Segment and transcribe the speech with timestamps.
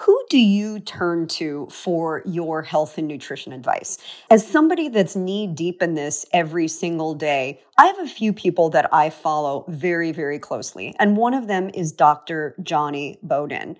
[0.00, 3.98] who do you turn to for your health and nutrition advice?
[4.30, 8.70] As somebody that's knee deep in this every single day, I have a few people
[8.70, 10.94] that I follow very, very closely.
[11.00, 12.54] And one of them is Dr.
[12.62, 13.76] Johnny Bowden.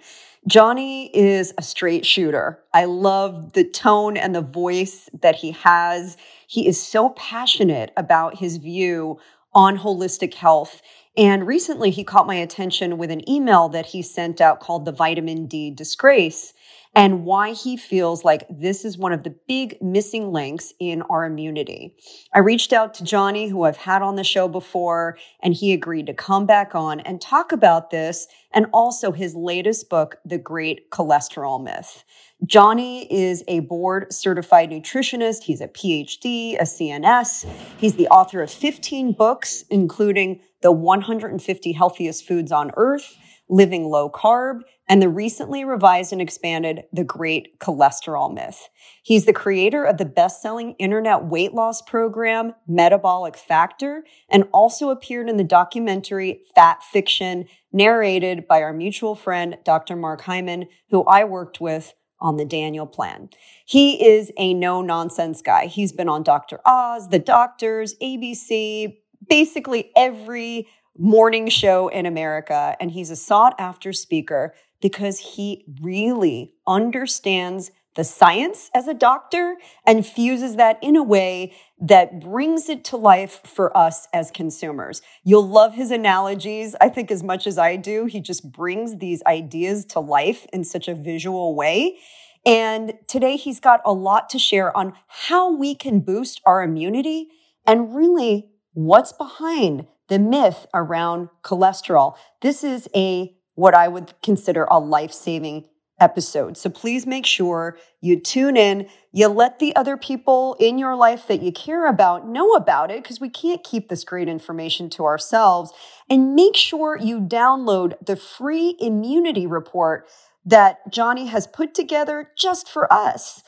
[0.48, 2.58] Johnny is a straight shooter.
[2.74, 6.16] I love the tone and the voice that he has.
[6.48, 9.20] He is so passionate about his view
[9.54, 10.82] on holistic health
[11.18, 14.92] and recently he caught my attention with an email that he sent out called the
[14.92, 16.54] vitamin D disgrace
[16.94, 21.24] and why he feels like this is one of the big missing links in our
[21.24, 21.94] immunity.
[22.34, 26.06] I reached out to Johnny, who I've had on the show before, and he agreed
[26.06, 30.90] to come back on and talk about this and also his latest book, The Great
[30.90, 32.04] Cholesterol Myth.
[32.46, 35.42] Johnny is a board certified nutritionist.
[35.42, 37.48] He's a PhD, a CNS.
[37.78, 43.16] He's the author of 15 books, including The 150 Healthiest Foods on Earth,
[43.48, 48.68] Living Low Carb, and the recently revised and expanded The Great Cholesterol Myth.
[49.02, 54.90] He's the creator of the best selling internet weight loss program, Metabolic Factor, and also
[54.90, 59.94] appeared in the documentary Fat Fiction, narrated by our mutual friend, Dr.
[59.94, 63.28] Mark Hyman, who I worked with on the Daniel plan.
[63.64, 65.66] He is a no nonsense guy.
[65.66, 66.60] He's been on Dr.
[66.64, 68.96] Oz, The Doctors, ABC,
[69.28, 72.76] basically every morning show in America.
[72.80, 79.56] And he's a sought after speaker because he really understands the science as a doctor
[79.84, 85.02] and fuses that in a way that brings it to life for us as consumers.
[85.24, 88.04] You'll love his analogies, I think, as much as I do.
[88.04, 91.98] He just brings these ideas to life in such a visual way.
[92.46, 97.28] And today he's got a lot to share on how we can boost our immunity
[97.66, 102.14] and really what's behind the myth around cholesterol.
[102.42, 105.64] This is a what I would consider a life-saving
[105.98, 106.56] episode.
[106.56, 108.88] So please make sure you tune in.
[109.10, 113.02] You let the other people in your life that you care about know about it
[113.02, 115.72] because we can't keep this great information to ourselves.
[116.08, 120.06] And make sure you download the free immunity report
[120.44, 123.42] that Johnny has put together just for us.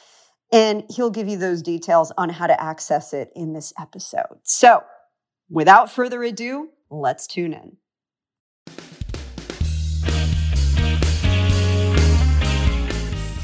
[0.53, 4.41] And he'll give you those details on how to access it in this episode.
[4.43, 4.83] So
[5.49, 7.77] without further ado, let's tune in.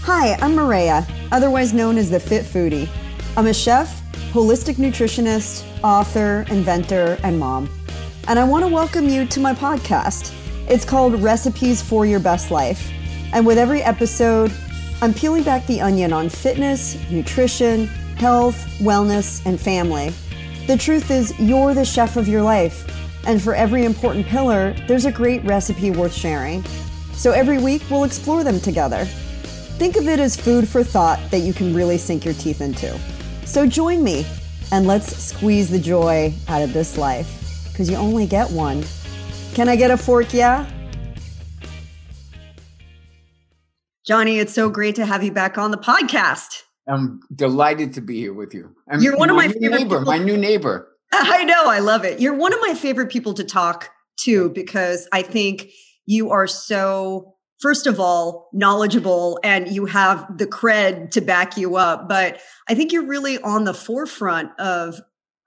[0.06, 2.88] Hi, I'm Maria, otherwise known as the Fit Foodie.
[3.36, 7.68] I'm a chef, holistic nutritionist, author, inventor, and mom.
[8.28, 10.32] And I want to welcome you to my podcast.
[10.70, 12.88] It's called Recipes for Your Best Life.
[13.32, 14.52] And with every episode,
[15.02, 20.14] I'm peeling back the onion on fitness, nutrition, health, wellness, and family.
[20.68, 22.88] The truth is, you're the chef of your life.
[23.26, 26.62] And for every important pillar, there's a great recipe worth sharing.
[27.12, 29.08] So every week, we'll explore them together.
[29.78, 32.98] Think of it as food for thought that you can really sink your teeth into.
[33.44, 34.24] So join me
[34.72, 38.82] and let's squeeze the joy out of this life because you only get one.
[39.52, 40.32] Can I get a fork?
[40.32, 40.66] Yeah?
[44.06, 46.62] Johnny, it's so great to have you back on the podcast.
[46.88, 48.74] I'm delighted to be here with you.
[48.90, 50.12] I'm, You're one of my, my favorite neighbor, people.
[50.12, 50.88] my new neighbor.
[51.12, 52.18] I know, I love it.
[52.18, 55.68] You're one of my favorite people to talk to because I think
[56.06, 61.76] you are so first of all, knowledgeable and you have the cred to back you
[61.76, 62.08] up.
[62.08, 65.00] But I think you're really on the forefront of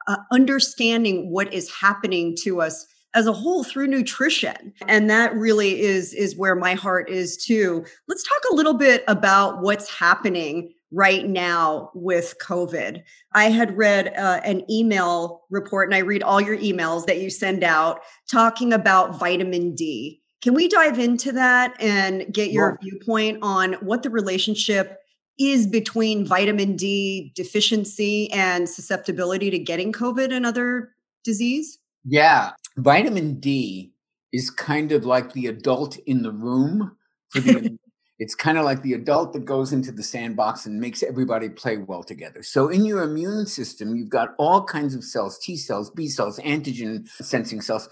[0.08, 4.74] uh, understanding what is happening to us as a whole through nutrition.
[4.88, 7.86] And that really is is where my heart is too.
[8.08, 13.04] Let's talk a little bit about what's happening right now with covid.
[13.34, 17.30] I had read uh, an email report and i read all your emails that you
[17.30, 23.40] send out talking about vitamin d can we dive into that and get your viewpoint
[23.42, 25.00] on what the relationship
[25.38, 30.92] is between vitamin D deficiency and susceptibility to getting COVID and other
[31.24, 31.80] disease?
[32.06, 32.52] Yeah.
[32.78, 33.92] Vitamin D
[34.32, 36.96] is kind of like the adult in the room
[37.30, 37.78] for the
[38.20, 41.78] it's kind of like the adult that goes into the sandbox and makes everybody play
[41.78, 42.44] well together.
[42.44, 46.38] So in your immune system, you've got all kinds of cells, T cells, B cells,
[46.40, 47.88] antigen sensing cells,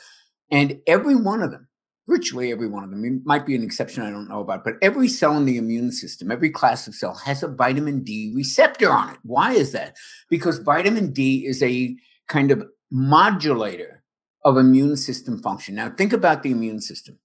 [0.52, 1.67] and every one of them
[2.08, 3.04] virtually every one of them.
[3.04, 5.92] It might be an exception I don't know about, but every cell in the immune
[5.92, 9.20] system, every class of cell has a vitamin D receptor on it.
[9.24, 9.96] Why is that?
[10.30, 11.96] Because vitamin D is a
[12.28, 14.04] kind of modulator
[14.46, 15.76] of immune system function.
[15.76, 17.20] Now, think about the immune system.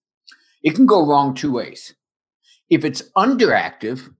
[0.63, 1.95] It can go wrong two ways.
[2.69, 4.13] If it's underactive,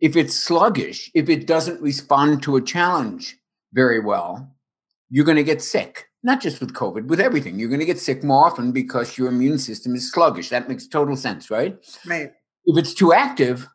[0.00, 3.38] if it's sluggish, if it doesn't respond to a challenge
[3.72, 4.54] very well,
[5.08, 7.58] you're going to get sick not just with COVID, with everything.
[7.58, 10.48] You're going to get sick more often because your immune system is sluggish.
[10.50, 11.76] That makes total sense, right?
[12.06, 12.32] Right.
[12.64, 13.68] If it's too active,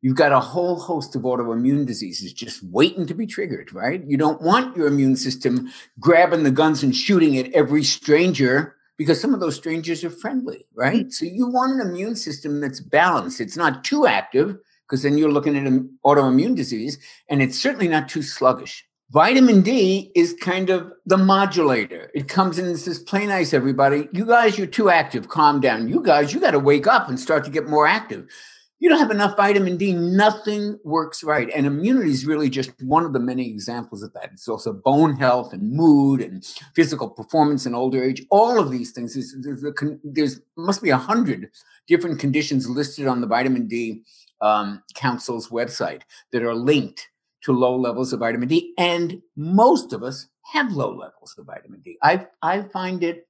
[0.00, 4.02] you've got a whole host of autoimmune diseases just waiting to be triggered, right?
[4.06, 5.68] You don't want your immune system
[6.00, 10.66] grabbing the guns and shooting at every stranger because some of those strangers are friendly,
[10.74, 11.12] right?
[11.12, 13.40] So you want an immune system that's balanced.
[13.40, 16.98] It's not too active because then you're looking at an autoimmune disease,
[17.28, 18.84] and it's certainly not too sluggish.
[19.10, 22.10] Vitamin D is kind of the modulator.
[22.14, 24.08] It comes in and says, play nice, everybody.
[24.12, 25.28] You guys, you're too active.
[25.28, 25.88] Calm down.
[25.88, 28.26] You guys, you got to wake up and start to get more active
[28.84, 31.48] you don't have enough vitamin D, nothing works right.
[31.54, 34.28] And immunity is really just one of the many examples of that.
[34.34, 38.26] It's also bone health and mood and physical performance in older age.
[38.30, 41.48] All of these things, there's, there's, there's must be a hundred
[41.88, 44.02] different conditions listed on the Vitamin D
[44.42, 46.02] um, Council's website
[46.32, 47.08] that are linked
[47.44, 48.74] to low levels of vitamin D.
[48.78, 51.98] And most of us have low levels of vitamin D.
[52.02, 53.26] I, I find it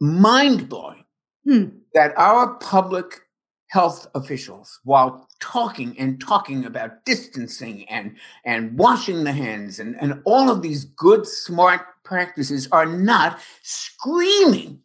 [0.00, 1.04] mind blowing
[1.44, 1.66] hmm.
[1.94, 3.20] that our public
[3.68, 10.20] health officials while talking and talking about distancing and, and washing the hands and, and
[10.26, 14.78] all of these good, smart practices are not screaming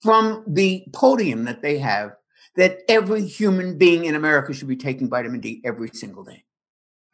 [0.00, 2.12] from the podium that they have
[2.56, 6.44] that every human being in America should be taking vitamin D every single day.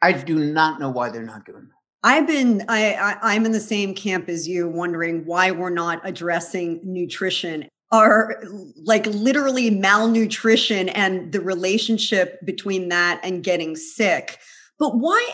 [0.01, 1.77] I do not know why they're not doing that.
[2.03, 5.99] I've been I, I am in the same camp as you, wondering why we're not
[6.03, 8.43] addressing nutrition are
[8.83, 14.39] like literally malnutrition and the relationship between that and getting sick.
[14.77, 15.31] But why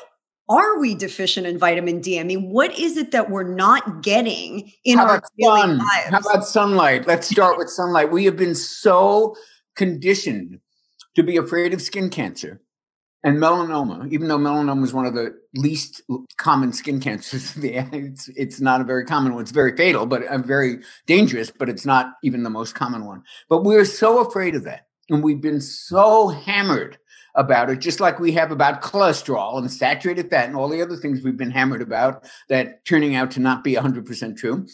[0.50, 2.20] are we deficient in vitamin D?
[2.20, 5.78] I mean, what is it that we're not getting in How our daily sun?
[5.78, 6.10] lives?
[6.10, 7.08] How about sunlight?
[7.08, 8.12] Let's start with sunlight.
[8.12, 9.36] We have been so
[9.76, 10.60] conditioned
[11.16, 12.62] to be afraid of skin cancer
[13.24, 16.02] and melanoma, even though melanoma is one of the least
[16.38, 19.42] common skin cancers, it's it's not a very common one.
[19.42, 21.50] It's very fatal, but uh, very dangerous.
[21.50, 23.24] But it's not even the most common one.
[23.50, 26.98] But we're so afraid of that, and we've been so hammered
[27.36, 30.96] about it, just like we have about cholesterol and saturated fat and all the other
[30.96, 34.68] things we've been hammered about that turning out to not be 100% true.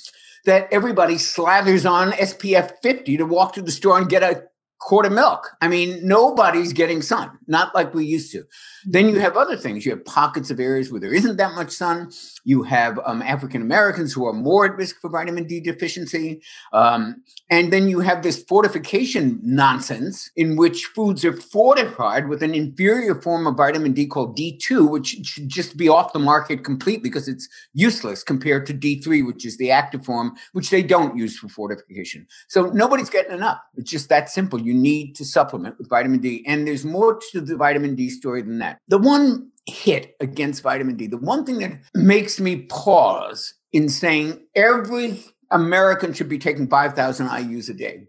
[0.46, 4.44] That everybody slathers on SPF 50 to walk to the store and get a
[4.80, 5.52] quart of milk.
[5.62, 8.44] I mean, nobody's getting sun, not like we used to.
[8.86, 9.22] Then you mm-hmm.
[9.22, 9.86] have other things.
[9.86, 12.12] You have pockets of areas where there isn't that much sun.
[12.50, 16.42] You have um, African Americans who are more at risk for vitamin D deficiency.
[16.74, 22.56] Um, and then you have this fortification nonsense in which foods are fortified with an
[22.56, 27.04] inferior form of vitamin D called D2, which should just be off the market completely
[27.04, 31.38] because it's useless compared to D3, which is the active form, which they don't use
[31.38, 32.26] for fortification.
[32.48, 33.60] So nobody's getting enough.
[33.76, 34.60] It's just that simple.
[34.60, 36.44] You need to supplement with vitamin D.
[36.48, 38.80] And there's more to the vitamin D story than that.
[38.88, 44.46] The one hit against vitamin D, the one thing that makes me pause in saying
[44.56, 48.08] every American should be taking 5,000 IUs a day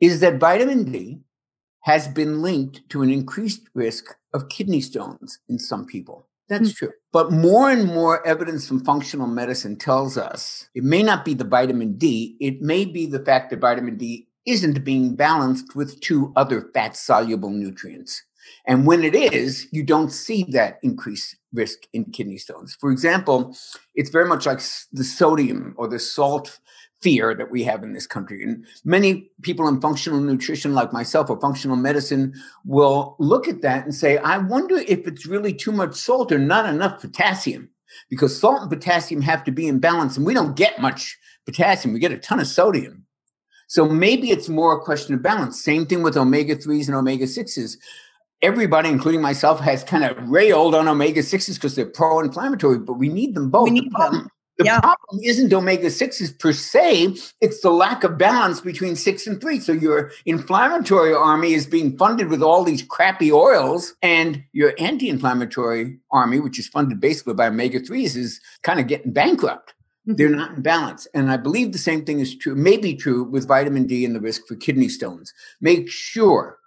[0.00, 1.20] is that vitamin D
[1.82, 6.26] has been linked to an increased risk of kidney stones in some people.
[6.48, 6.86] That's mm-hmm.
[6.86, 6.92] true.
[7.12, 11.44] But more and more evidence from functional medicine tells us it may not be the
[11.44, 16.32] vitamin D, it may be the fact that vitamin D isn't being balanced with two
[16.36, 18.22] other fat soluble nutrients.
[18.66, 22.76] And when it is, you don't see that increased risk in kidney stones.
[22.80, 23.56] For example,
[23.94, 24.60] it's very much like
[24.92, 26.58] the sodium or the salt
[27.04, 28.42] fear that we have in this country.
[28.42, 32.32] And many people in functional nutrition, like myself, or functional medicine,
[32.64, 36.38] will look at that and say, I wonder if it's really too much salt or
[36.38, 37.68] not enough potassium,
[38.08, 40.16] because salt and potassium have to be in balance.
[40.16, 43.04] And we don't get much potassium, we get a ton of sodium.
[43.66, 45.62] So maybe it's more a question of balance.
[45.62, 47.76] Same thing with omega 3s and omega 6s
[48.44, 52.94] everybody, including myself, has kind of railed on omega 6s because they're pro inflammatory, but
[52.94, 53.64] we need them both.
[53.64, 54.30] We need the problem, them.
[54.58, 54.80] The yeah.
[54.80, 59.58] problem isn't omega 6s per se, it's the lack of balance between six and three.
[59.58, 65.08] So your inflammatory army is being funded with all these crappy oils, and your anti
[65.08, 69.74] inflammatory army, which is funded basically by omega 3s, is kind of getting bankrupt.
[70.06, 70.16] Mm-hmm.
[70.16, 71.08] They're not in balance.
[71.14, 74.14] And I believe the same thing is true, may be true with vitamin D and
[74.14, 75.32] the risk for kidney stones.
[75.60, 76.58] Make sure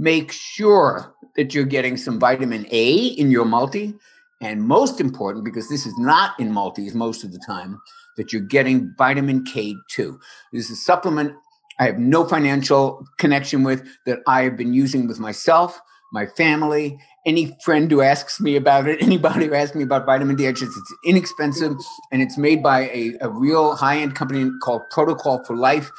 [0.00, 3.94] Make sure that you're getting some vitamin A in your multi.
[4.40, 7.78] And most important, because this is not in multis most of the time,
[8.16, 10.18] that you're getting vitamin K2.
[10.54, 11.34] This is a supplement
[11.78, 15.80] I have no financial connection with that I have been using with myself,
[16.12, 20.36] my family, any friend who asks me about it, anybody who asks me about vitamin
[20.36, 21.76] D, it's, it's inexpensive
[22.12, 25.90] and it's made by a, a real high end company called Protocol for Life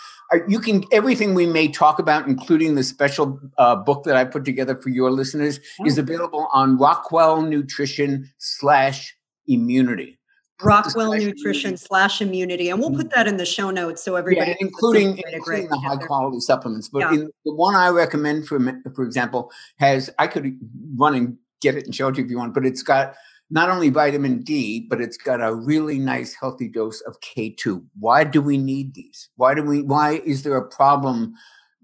[0.48, 4.46] you can everything we may talk about, including the special uh, book that I put
[4.46, 5.86] together for your listeners, oh.
[5.86, 9.16] is available on Rockwell Nutrition slash
[9.48, 10.20] Immunity.
[10.63, 12.70] Rockwell Nutrition slash immunity.
[12.70, 13.15] And we'll put mm-hmm.
[13.15, 16.89] that in the show notes so everybody yeah, including, including the high quality supplements.
[16.89, 17.24] But yeah.
[17.46, 18.60] the one I recommend for
[18.96, 20.58] for example has I could
[20.96, 23.13] run and get it and show it to you if you want, but it's got
[23.50, 27.84] not only vitamin D, but it's got a really nice healthy dose of K2.
[28.00, 29.30] Why do we need these?
[29.36, 31.34] Why do we why is there a problem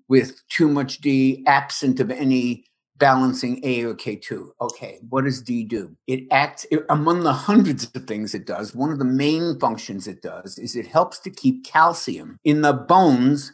[0.07, 2.65] with too much D absent of any
[2.97, 4.49] balancing A or K2.
[4.61, 5.95] Okay, what does D do?
[6.07, 8.75] It acts it, among the hundreds of things it does.
[8.75, 12.73] One of the main functions it does is it helps to keep calcium in the
[12.73, 13.53] bones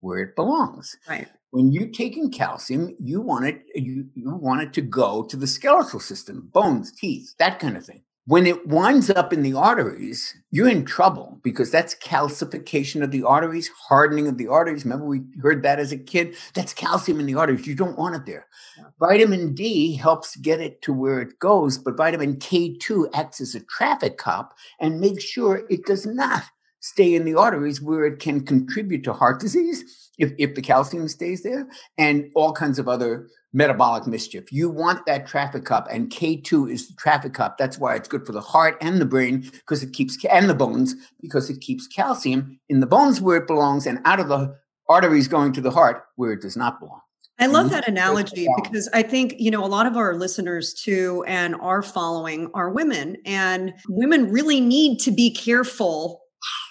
[0.00, 0.96] where it belongs.
[1.08, 1.28] Right.
[1.50, 5.46] When you're taking calcium, you want it you, you want it to go to the
[5.46, 8.02] skeletal system, bones, teeth, that kind of thing.
[8.26, 13.24] When it winds up in the arteries, you're in trouble because that's calcification of the
[13.24, 14.84] arteries, hardening of the arteries.
[14.84, 16.36] Remember, we heard that as a kid?
[16.54, 17.66] That's calcium in the arteries.
[17.66, 18.46] You don't want it there.
[18.78, 18.84] Yeah.
[19.00, 23.60] Vitamin D helps get it to where it goes, but vitamin K2 acts as a
[23.64, 26.44] traffic cop and makes sure it does not
[26.82, 31.08] stay in the arteries where it can contribute to heart disease if, if the calcium
[31.08, 34.52] stays there and all kinds of other metabolic mischief.
[34.52, 37.56] You want that traffic cup, and K2 is the traffic cup.
[37.56, 40.54] That's why it's good for the heart and the brain because it keeps, and the
[40.54, 44.54] bones, because it keeps calcium in the bones where it belongs and out of the
[44.88, 47.00] arteries going to the heart where it does not belong.
[47.38, 51.24] I love that analogy because I think, you know, a lot of our listeners too
[51.26, 56.21] and our following are women, and women really need to be careful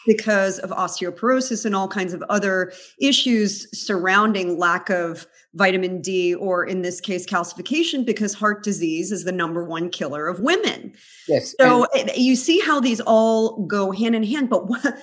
[0.06, 6.66] because of osteoporosis and all kinds of other issues surrounding lack of vitamin D, or
[6.66, 10.94] in this case, calcification, because heart disease is the number one killer of women.
[11.28, 11.54] Yes.
[11.60, 14.50] So and- eh, eh, you see how these all go hand in hand.
[14.50, 14.98] But what,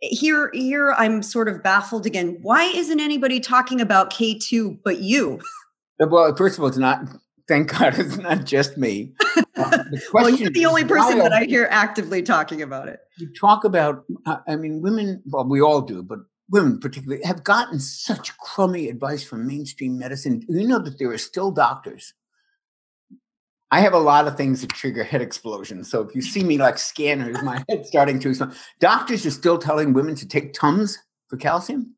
[0.00, 2.38] here, here, I'm sort of baffled again.
[2.42, 5.40] Why isn't anybody talking about K2 but you?
[6.02, 7.02] Uh, well, first of all, it's not.
[7.50, 9.12] Thank God, it's not just me.
[9.56, 9.78] Uh,
[10.12, 13.00] well, you're the only person that I hear actively talking about it.
[13.18, 15.20] You talk about, uh, I mean, women.
[15.26, 20.44] Well, we all do, but women particularly have gotten such crummy advice from mainstream medicine.
[20.48, 22.14] You know that there are still doctors.
[23.72, 25.90] I have a lot of things that trigger head explosions.
[25.90, 28.54] So if you see me like scanners, my head's starting to explode.
[28.78, 31.96] Doctors are still telling women to take Tums for calcium.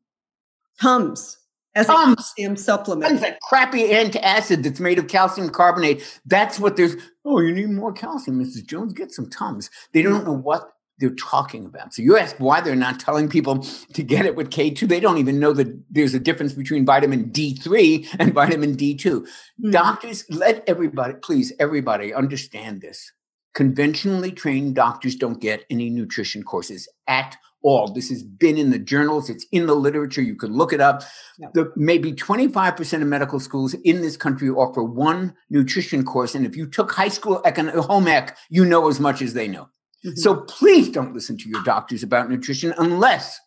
[0.81, 1.37] Tums
[1.75, 2.13] as Tums.
[2.13, 3.09] a calcium supplement.
[3.09, 6.19] Tums, that crappy antacid that's made of calcium carbonate.
[6.25, 6.95] That's what there's.
[7.25, 8.65] Oh, you need more calcium, Mrs.
[8.65, 8.93] Jones.
[8.93, 9.69] Get some Tums.
[9.93, 11.93] They don't know what they're talking about.
[11.93, 14.87] So you ask why they're not telling people to get it with K2.
[14.87, 19.01] They don't even know that there's a difference between vitamin D3 and vitamin D2.
[19.01, 19.71] Mm-hmm.
[19.71, 23.11] Doctors, let everybody, please, everybody understand this.
[23.53, 27.87] Conventionally trained doctors don't get any nutrition courses at all.
[27.91, 30.21] This has been in the journals, it's in the literature.
[30.21, 31.03] You can look it up.
[31.53, 36.35] The, maybe 25% of medical schools in this country offer one nutrition course.
[36.35, 39.47] And if you took high school econ- home ec, you know as much as they
[39.47, 39.69] know.
[40.05, 40.17] Mm-hmm.
[40.17, 43.39] So please don't listen to your doctors about nutrition unless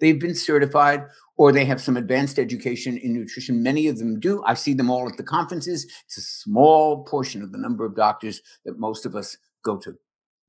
[0.00, 3.62] they've been certified or they have some advanced education in nutrition.
[3.62, 4.42] Many of them do.
[4.44, 5.86] I see them all at the conferences.
[6.04, 9.96] It's a small portion of the number of doctors that most of us go to.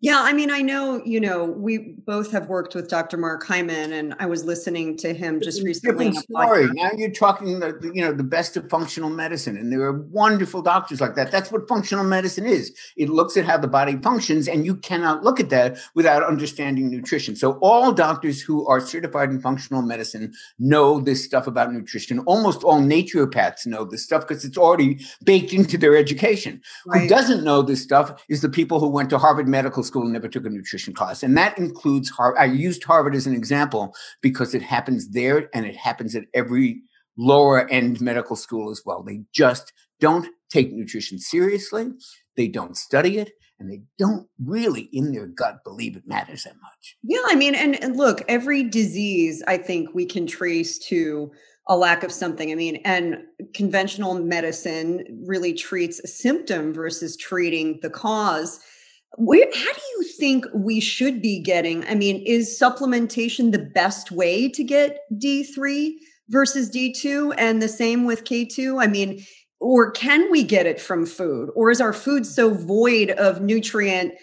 [0.03, 3.17] Yeah, I mean, I know, you know, we both have worked with Dr.
[3.17, 6.09] Mark Hyman, and I was listening to him just recently.
[6.09, 6.67] Different story.
[6.73, 10.63] Now you're talking the, you know, the best of functional medicine, and there are wonderful
[10.63, 11.31] doctors like that.
[11.31, 12.75] That's what functional medicine is.
[12.97, 16.89] It looks at how the body functions, and you cannot look at that without understanding
[16.89, 17.35] nutrition.
[17.35, 22.17] So all doctors who are certified in functional medicine know this stuff about nutrition.
[22.21, 26.59] Almost all naturopaths know this stuff because it's already baked into their education.
[26.87, 27.03] Right.
[27.03, 30.13] Who doesn't know this stuff is the people who went to Harvard Medical school and
[30.13, 31.21] never took a nutrition class.
[31.21, 32.39] And that includes Harvard.
[32.39, 36.81] I used Harvard as an example because it happens there and it happens at every
[37.17, 39.03] lower end medical school as well.
[39.03, 41.89] They just don't take nutrition seriously.
[42.37, 46.55] They don't study it and they don't really in their gut believe it matters that
[46.61, 46.97] much.
[47.03, 51.31] Yeah, I mean, and, and, look, every disease I think we can trace to
[51.67, 52.51] a lack of something.
[52.51, 53.19] I mean, and
[53.53, 58.59] conventional medicine really treats a symptom versus treating the cause.
[59.17, 61.85] Where, how do you think we should be getting?
[61.85, 65.91] I mean, is supplementation the best way to get D3
[66.29, 68.81] versus D2 and the same with K2?
[68.81, 69.25] I mean,
[69.59, 71.49] or can we get it from food?
[71.55, 74.13] Or is our food so void of nutrient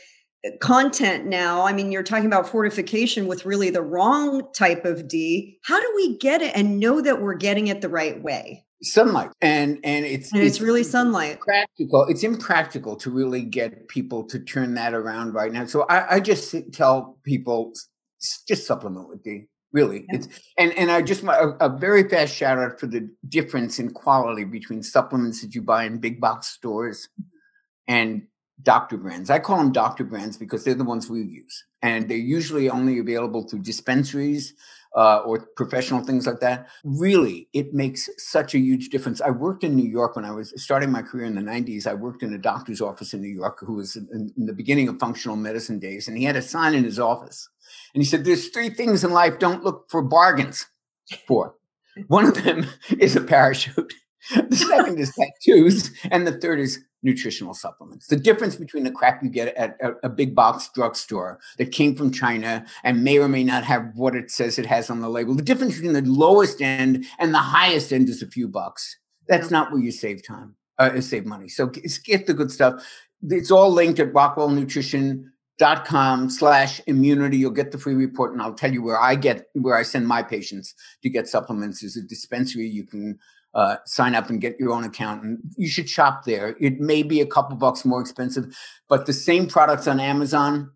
[0.45, 1.67] uh, content now?
[1.67, 5.59] I mean, you're talking about fortification with really the wrong type of D.
[5.65, 8.65] How do we get it and know that we're getting it the right way?
[8.83, 13.89] Sunlight and and it's and it's, it's, really sunlight practical it's impractical to really get
[13.89, 17.73] people to turn that around right now so i, I just tell people
[18.47, 20.17] just supplement with d really yeah.
[20.17, 23.91] it's and and i just a, a very fast shout out for the difference in
[23.91, 27.09] quality between supplements that you buy in big box stores
[27.89, 28.23] and
[28.63, 29.31] doctor brands.
[29.31, 31.65] I call them doctor brands because they're the ones we use.
[31.83, 34.55] And they're usually only available through dispensaries
[34.97, 36.69] uh, or professional things like that.
[36.85, 39.21] Really, it makes such a huge difference.
[39.21, 41.87] I worked in New York when I was starting my career in the 90s.
[41.87, 44.89] I worked in a doctor's office in New York who was in, in the beginning
[44.89, 46.09] of functional medicine days.
[46.09, 47.49] And he had a sign in his office.
[47.95, 50.67] And he said, There's three things in life don't look for bargains
[51.27, 51.55] for.
[52.07, 52.67] One of them
[52.99, 53.95] is a parachute.
[54.49, 55.93] The second is tattoos.
[56.11, 58.09] And the third is nutritional supplements.
[58.09, 61.95] The difference between the crap you get at a, a, big box drugstore that came
[61.95, 65.09] from China and may or may not have what it says it has on the
[65.09, 68.99] label, the difference between the lowest end and the highest end is a few bucks.
[69.29, 71.47] That's not where you save time, uh, save money.
[71.49, 72.85] So get the good stuff.
[73.23, 77.37] It's all linked at rockwellnutrition.com slash immunity.
[77.37, 80.09] You'll get the free report and I'll tell you where I get, where I send
[80.09, 81.81] my patients to get supplements.
[81.81, 83.19] There's a dispensary you can
[83.55, 85.23] uh, sign up and get your own account.
[85.23, 86.57] And you should shop there.
[86.61, 88.57] It may be a couple bucks more expensive,
[88.89, 90.71] but the same products on Amazon,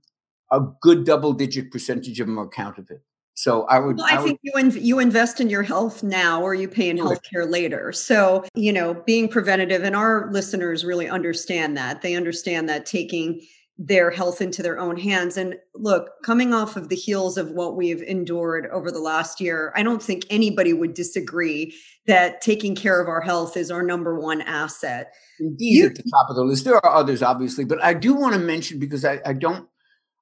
[0.51, 3.03] a good double digit percentage of them are counterfeit.
[3.35, 3.97] So I would.
[3.97, 6.69] Well, I, I would, think you in, you invest in your health now, or you
[6.69, 7.91] pay in healthcare later.
[7.91, 12.03] So you know, being preventative, and our listeners really understand that.
[12.03, 13.41] They understand that taking
[13.79, 15.37] their health into their own hands.
[15.37, 19.73] And look, coming off of the heels of what we've endured over the last year,
[19.75, 21.75] I don't think anybody would disagree
[22.07, 25.13] that taking care of our health is our number one asset.
[25.41, 26.65] Indeed, you, at the top of the list.
[26.65, 29.67] There are others, obviously, but I do want to mention because I, I don't,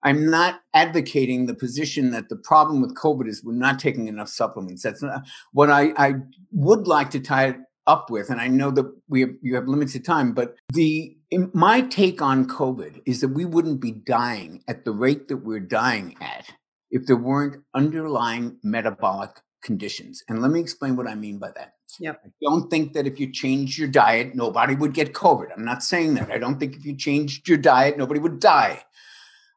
[0.02, 4.28] I'm not advocating the position that the problem with COVID is we're not taking enough
[4.28, 4.82] supplements.
[4.82, 6.14] That's not what I, I
[6.52, 7.56] would like to tie it
[7.90, 8.30] up with.
[8.30, 11.16] And I know that we have, you have limited time, but the
[11.52, 15.60] my take on COVID is that we wouldn't be dying at the rate that we're
[15.60, 16.46] dying at
[16.90, 19.30] if there weren't underlying metabolic
[19.62, 20.22] conditions.
[20.28, 21.74] And let me explain what I mean by that.
[21.98, 22.20] Yep.
[22.24, 25.48] I don't think that if you change your diet, nobody would get COVID.
[25.54, 26.30] I'm not saying that.
[26.30, 28.84] I don't think if you changed your diet, nobody would die.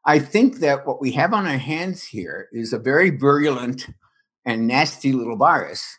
[0.04, 3.86] I think that what we have on our hands here is a very virulent
[4.44, 5.98] and nasty little virus,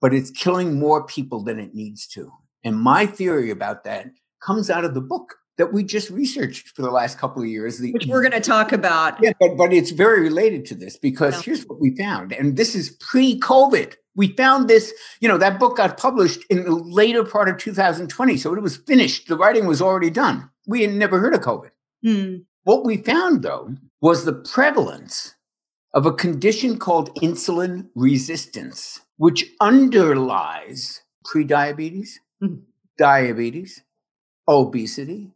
[0.00, 2.30] but it's killing more people than it needs to.
[2.64, 4.06] And my theory about that
[4.42, 7.78] comes out of the book that we just researched for the last couple of years.
[7.78, 9.22] The, Which we're going to talk about.
[9.22, 11.42] Yeah, but, but it's very related to this because yeah.
[11.42, 12.32] here's what we found.
[12.32, 13.94] And this is pre COVID.
[14.16, 18.36] We found this, you know, that book got published in the later part of 2020.
[18.38, 19.28] So it was finished.
[19.28, 20.48] The writing was already done.
[20.66, 21.70] We had never heard of COVID.
[22.04, 22.44] Mm.
[22.64, 25.34] What we found, though, was the prevalence
[25.92, 32.62] of a condition called insulin resistance, which underlies prediabetes, mm.
[32.96, 33.82] diabetes,
[34.48, 35.30] obesity,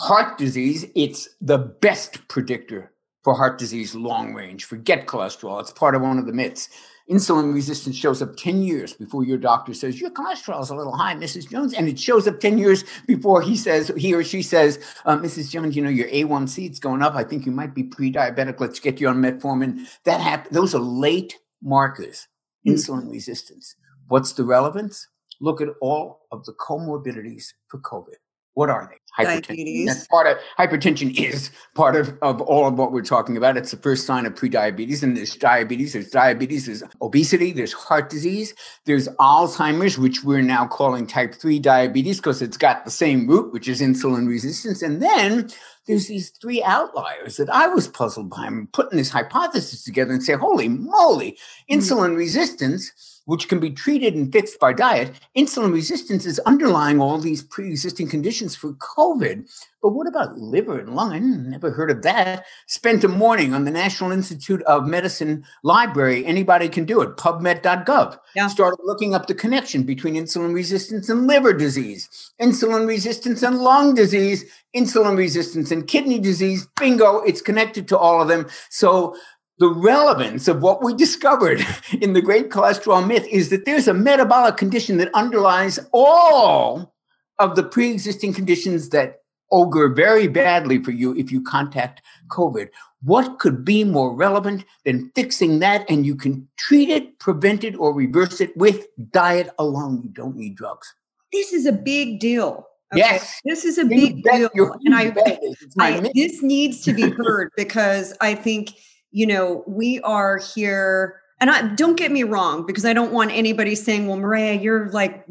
[0.00, 0.84] heart disease.
[0.94, 2.92] It's the best predictor
[3.24, 4.64] for heart disease long range.
[4.64, 5.62] Forget cholesterol.
[5.62, 6.68] It's part of one of the myths.
[7.10, 10.94] Insulin resistance shows up 10 years before your doctor says, Your cholesterol is a little
[10.94, 11.48] high, Mrs.
[11.48, 11.72] Jones.
[11.72, 15.50] And it shows up 10 years before he says, he or she says, uh, Mrs.
[15.50, 17.14] Jones, you know, your A1C is going up.
[17.14, 18.60] I think you might be pre diabetic.
[18.60, 19.86] Let's get you on metformin.
[20.04, 22.28] That happen- Those are late markers.
[22.66, 23.12] Insulin mm.
[23.12, 23.76] resistance.
[24.08, 25.08] What's the relevance?
[25.40, 28.16] Look at all of the comorbidities for COVID.
[28.56, 28.96] What are they?
[29.22, 29.48] Hypertension.
[29.48, 29.86] Diabetes.
[29.86, 33.58] That's part of hypertension is part of, of all of what we're talking about.
[33.58, 35.02] It's the first sign of prediabetes.
[35.02, 38.54] And there's diabetes, there's diabetes, there's obesity, there's heart disease,
[38.86, 43.52] there's Alzheimer's, which we're now calling type 3 diabetes because it's got the same root,
[43.52, 44.80] which is insulin resistance.
[44.80, 45.50] And then
[45.86, 48.46] there's these three outliers that I was puzzled by.
[48.46, 51.78] I'm putting this hypothesis together and say, holy moly, mm-hmm.
[51.78, 57.18] insulin resistance which can be treated and fixed by diet, insulin resistance is underlying all
[57.18, 59.48] these pre existing conditions for COVID.
[59.82, 61.12] But what about liver and lung?
[61.12, 62.46] I never heard of that.
[62.66, 66.24] Spent a morning on the National Institute of Medicine library.
[66.26, 68.18] Anybody can do it, pubmed.gov.
[68.34, 68.48] Yeah.
[68.48, 73.94] Started looking up the connection between insulin resistance and liver disease, insulin resistance and lung
[73.94, 76.66] disease, insulin resistance and kidney disease.
[76.78, 78.48] Bingo, it's connected to all of them.
[78.70, 79.16] So
[79.58, 81.64] the relevance of what we discovered
[82.00, 86.94] in the great cholesterol myth is that there's a metabolic condition that underlies all
[87.38, 92.68] of the pre-existing conditions that augur very badly for you if you contact covid
[93.02, 97.76] what could be more relevant than fixing that and you can treat it prevent it
[97.76, 100.94] or reverse it with diet alone you don't need drugs
[101.32, 103.00] this is a big deal Okay.
[103.00, 103.40] Yes.
[103.44, 104.48] This is a big deal.
[104.84, 105.12] And I,
[105.80, 108.74] I this needs to be heard because I think
[109.16, 113.30] you know, we are here and I don't get me wrong because I don't want
[113.30, 115.24] anybody saying, "Well, Maria, you're like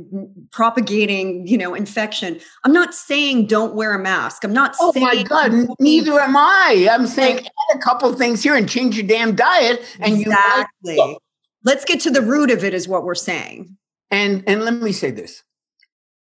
[0.52, 4.44] propagating, you know, infection." I'm not saying don't wear a mask.
[4.44, 4.76] I'm not.
[4.80, 6.88] Oh saying my God, neither am I.
[6.92, 10.96] I'm saying add a couple things here and change your damn diet, and exactly.
[10.96, 11.18] you.
[11.64, 12.74] Let's get to the root of it.
[12.74, 13.78] Is what we're saying.
[14.10, 15.44] And and let me say this: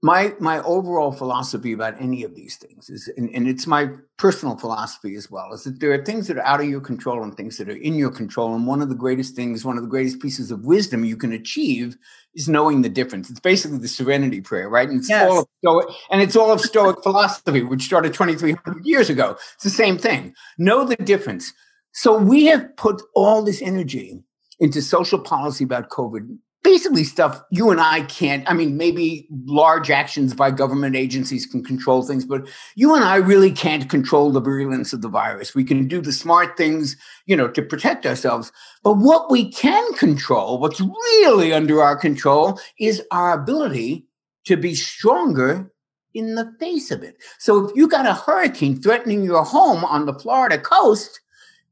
[0.05, 3.89] my my overall philosophy about any of these things is and, and, it's my
[4.19, 7.23] personal philosophy as well is that there are things that are out of your control
[7.23, 9.83] and things that are in your control and one of the greatest things one of
[9.83, 11.97] the greatest pieces of wisdom you can achieve
[12.35, 13.31] is knowing the difference.
[13.31, 14.87] It's basically the serenity prayer right?
[14.87, 15.27] And it's yes.
[15.27, 19.39] all of stoic and it's all of stoic philosophy which started 2300 years ago.
[19.55, 20.35] It's the same thing.
[20.59, 21.55] Know the difference.
[21.93, 24.21] So we have put all this energy
[24.61, 28.49] into social policy about covid basically stuff you and I can't.
[28.51, 33.17] I mean, maybe large actions by government agencies can control things, but you and I
[33.17, 35.55] really can't control the virulence of the virus.
[35.55, 36.97] We can do the smart things,
[37.27, 38.51] you know, to protect ourselves.
[38.83, 44.07] But what we can control, what's really under our control, is our ability
[44.47, 45.71] to be stronger
[46.15, 47.17] in the face of it.
[47.39, 51.21] So if you got a hurricane threatening your home on the Florida coast,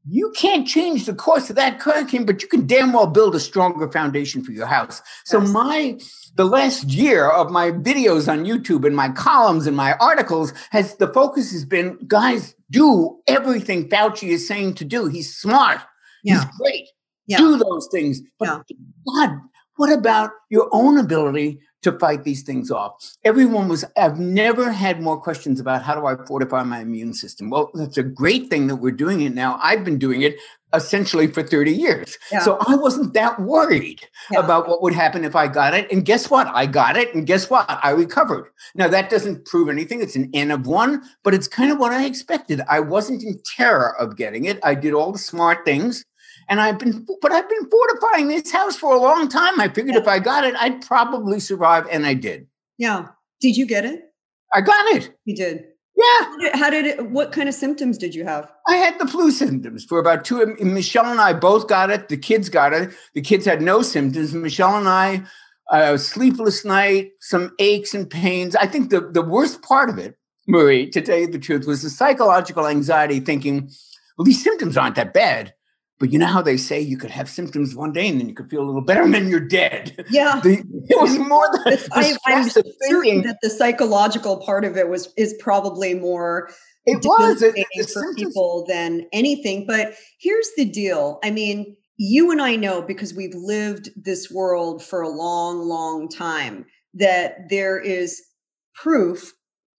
[0.07, 3.39] you can't change the course of that hurricane, but you can damn well build a
[3.39, 5.01] stronger foundation for your house.
[5.25, 5.97] So my
[6.35, 10.95] the last year of my videos on YouTube and my columns and my articles has
[10.95, 15.07] the focus has been guys do everything Fauci is saying to do.
[15.07, 15.79] He's smart.
[16.23, 16.35] Yeah.
[16.35, 16.87] He's great.
[17.27, 17.37] Yeah.
[17.37, 18.21] Do those things.
[18.39, 18.75] But yeah.
[19.07, 19.39] God,
[19.75, 23.15] what about your own ability to fight these things off.
[23.23, 27.49] Everyone was, I've never had more questions about how do I fortify my immune system.
[27.49, 29.59] Well, that's a great thing that we're doing it now.
[29.61, 30.37] I've been doing it
[30.73, 32.17] essentially for 30 years.
[32.31, 32.39] Yeah.
[32.39, 34.39] So I wasn't that worried yeah.
[34.39, 35.91] about what would happen if I got it.
[35.91, 36.47] And guess what?
[36.47, 37.13] I got it.
[37.13, 37.65] And guess what?
[37.69, 38.49] I recovered.
[38.73, 40.01] Now, that doesn't prove anything.
[40.01, 42.61] It's an N of one, but it's kind of what I expected.
[42.67, 44.59] I wasn't in terror of getting it.
[44.63, 46.05] I did all the smart things
[46.49, 49.59] and I've been, but I've been fortifying this house for a long time.
[49.59, 50.01] I figured yeah.
[50.01, 52.47] if I got it, I'd probably survive, and I did.
[52.77, 53.07] Yeah.
[53.41, 54.01] Did you get it?
[54.53, 55.17] I got it.
[55.25, 55.65] You did.
[55.95, 56.03] Yeah.
[56.05, 57.11] How did, how did, it?
[57.11, 58.49] What kind of symptoms did you have?
[58.67, 60.55] I had the flu symptoms for about two.
[60.59, 62.09] Michelle and I both got it.
[62.09, 62.91] The kids got it.
[63.13, 64.33] The kids had no symptoms.
[64.33, 65.23] Michelle and I,
[65.71, 68.55] a uh, sleepless night, some aches and pains.
[68.55, 70.15] I think the the worst part of it,
[70.47, 73.69] Marie, to tell you the truth, was the psychological anxiety, thinking,
[74.17, 75.53] well, these symptoms aren't that bad.
[75.99, 78.35] But you know how they say you could have symptoms one day and then you
[78.35, 80.05] could feel a little better and then you're dead.
[80.09, 84.89] Yeah, the, it was more than I, am certain that the psychological part of it
[84.89, 86.49] was is probably more.
[86.85, 88.15] It was it, for symptoms.
[88.15, 89.65] people than anything.
[89.65, 91.19] But here's the deal.
[91.23, 96.09] I mean, you and I know because we've lived this world for a long, long
[96.09, 98.21] time that there is
[98.75, 99.33] proof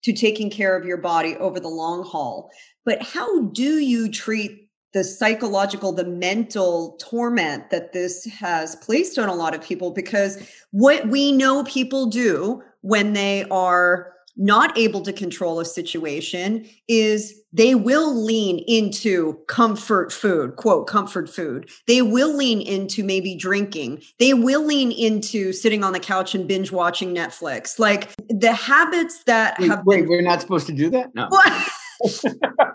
[0.05, 2.51] to taking care of your body over the long haul.
[2.85, 4.64] But how do you treat
[4.95, 10.39] the psychological, the mental torment that this has placed on a lot of people because
[10.71, 17.41] what we know people do when they are not able to control a situation is
[17.53, 21.71] they will lean into comfort food, quote, comfort food.
[21.87, 24.03] They will lean into maybe drinking.
[24.19, 27.79] They will lean into sitting on the couch and binge watching Netflix.
[27.79, 31.15] Like the habits that wait, have wait, been- we're not supposed to do that?
[31.15, 31.29] No.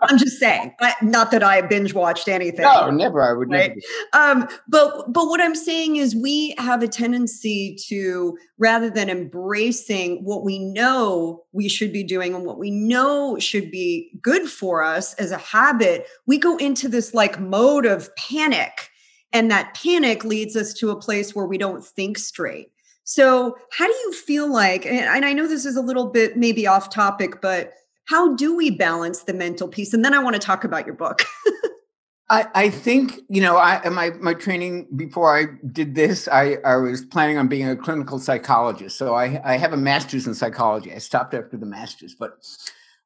[0.03, 2.61] I'm just saying, I, not that I binge watched anything.
[2.61, 3.21] No, never.
[3.21, 3.71] I would right?
[4.13, 4.41] never.
[4.41, 10.23] Um, but but what I'm saying is, we have a tendency to rather than embracing
[10.23, 14.83] what we know we should be doing and what we know should be good for
[14.83, 18.89] us as a habit, we go into this like mode of panic,
[19.31, 22.71] and that panic leads us to a place where we don't think straight.
[23.03, 24.85] So, how do you feel like?
[24.85, 27.73] And I know this is a little bit maybe off topic, but
[28.09, 29.93] how do we balance the mental piece?
[29.93, 31.21] And then I want to talk about your book.
[32.31, 36.75] I, I think you know I my my training before I did this I, I
[36.75, 38.97] was planning on being a clinical psychologist.
[38.97, 40.93] So I, I have a master's in psychology.
[40.93, 42.15] I stopped after the master's.
[42.15, 42.31] But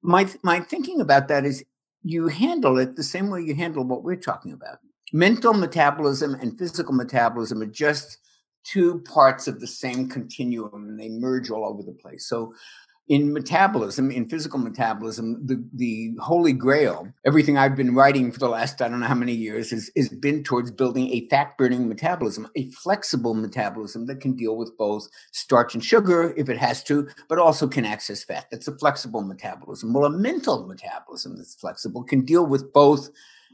[0.01, 1.63] my my thinking about that is
[2.03, 4.79] you handle it the same way you handle what we're talking about.
[5.11, 8.17] Mental metabolism and physical metabolism are just
[8.63, 12.25] two parts of the same continuum and they merge all over the place.
[12.27, 12.53] So
[13.07, 18.47] in metabolism, in physical metabolism, the, the holy grail, everything I've been writing for the
[18.47, 21.89] last, I don't know how many years, is, is been towards building a fat burning
[21.89, 26.81] metabolism, a flexible metabolism that can deal with both starch and sugar if it has
[26.85, 28.45] to, but also can access fat.
[28.51, 29.93] That's a flexible metabolism.
[29.93, 33.09] Well, a mental metabolism that's flexible can deal with both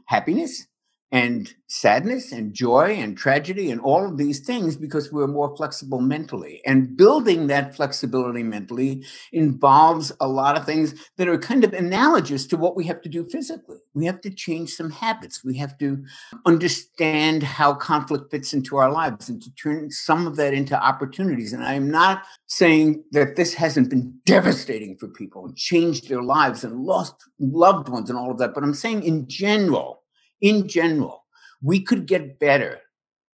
[0.06, 0.66] happiness
[1.12, 6.00] and sadness and joy and tragedy and all of these things because we're more flexible
[6.00, 6.60] mentally.
[6.64, 12.46] And building that flexibility mentally involves a lot of things that are kind of analogous
[12.48, 13.78] to what we have to do physically.
[13.94, 15.44] We have to change some habits.
[15.44, 16.04] We have to
[16.46, 21.52] understand how conflict fits into our lives and to turn some of that into opportunities.
[21.52, 26.62] And I'm not saying that this hasn't been devastating for people and changed their lives
[26.62, 29.99] and lost loved ones and all of that, but I'm saying in general,
[30.40, 31.24] in general,
[31.62, 32.80] we could get better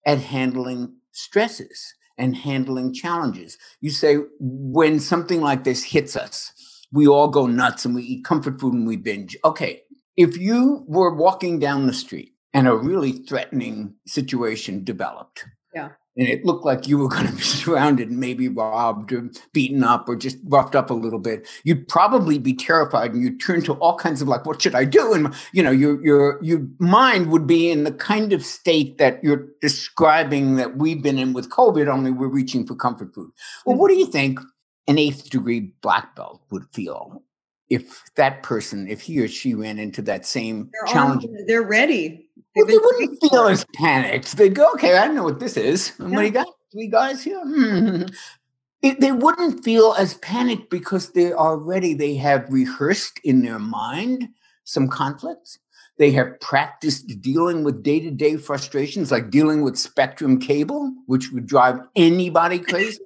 [0.06, 3.56] at handling stresses and handling challenges.
[3.80, 6.52] You say, when something like this hits us,
[6.92, 9.36] we all go nuts and we eat comfort food and we binge.
[9.44, 9.82] Okay,
[10.16, 16.28] if you were walking down the street and a really threatening situation developed, yeah and
[16.28, 20.08] it looked like you were going to be surrounded and maybe robbed or beaten up
[20.08, 23.74] or just roughed up a little bit, you'd probably be terrified and you'd turn to
[23.74, 25.12] all kinds of like, what should I do?
[25.12, 29.22] And you know, your your your mind would be in the kind of state that
[29.22, 33.30] you're describing that we've been in with COVID, only we're reaching for comfort food.
[33.64, 33.80] Well, mm-hmm.
[33.80, 34.40] what do you think
[34.88, 37.22] an eighth degree black belt would feel
[37.68, 41.24] if that person, if he or she ran into that same they're challenge?
[41.46, 42.28] they're ready.
[42.56, 44.36] Well, they wouldn't feel as panicked.
[44.36, 45.90] They'd go, okay, I don't know what this is.
[45.98, 46.28] What do Yeah.
[46.30, 46.46] got?
[46.72, 47.40] Three guys here?
[47.42, 48.02] Hmm.
[48.82, 54.28] It- they wouldn't feel as panicked because they already, they have rehearsed in their mind
[54.64, 55.58] some conflicts.
[55.98, 61.30] They have practiced dealing with day to day frustrations, like dealing with spectrum cable, which
[61.30, 63.00] would drive anybody crazy.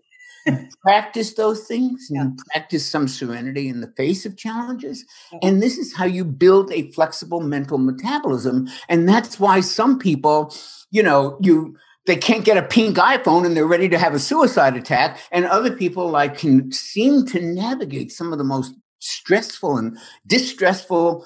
[0.82, 5.04] Practice those things and you practice some serenity in the face of challenges.
[5.32, 5.38] Yeah.
[5.42, 8.68] And this is how you build a flexible mental metabolism.
[8.88, 10.54] And that's why some people,
[10.90, 11.76] you know, you
[12.06, 15.18] they can't get a pink iPhone and they're ready to have a suicide attack.
[15.32, 18.74] And other people like can seem to navigate some of the most
[19.04, 21.24] stressful and distressful,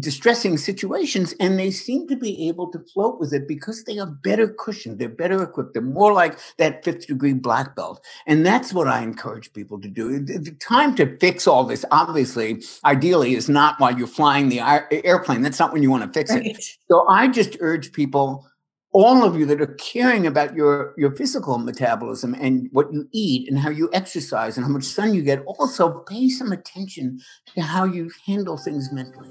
[0.00, 4.06] distressing situations, and they seem to be able to float with it because they are
[4.06, 8.04] better cushioned, they're better equipped, they're more like that fifth degree black belt.
[8.26, 10.18] And that's what I encourage people to do.
[10.18, 14.60] The the time to fix all this, obviously, ideally, is not while you're flying the
[15.04, 15.42] airplane.
[15.42, 16.64] That's not when you want to fix it.
[16.90, 18.46] So I just urge people,
[18.98, 23.48] all of you that are caring about your, your physical metabolism and what you eat
[23.48, 27.20] and how you exercise and how much sun you get, also pay some attention
[27.54, 29.28] to how you handle things mentally.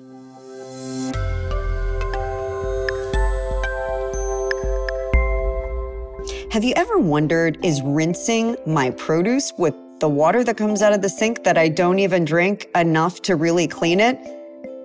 [6.51, 11.01] Have you ever wondered is rinsing my produce with the water that comes out of
[11.01, 14.36] the sink that I don't even drink enough to really clean it?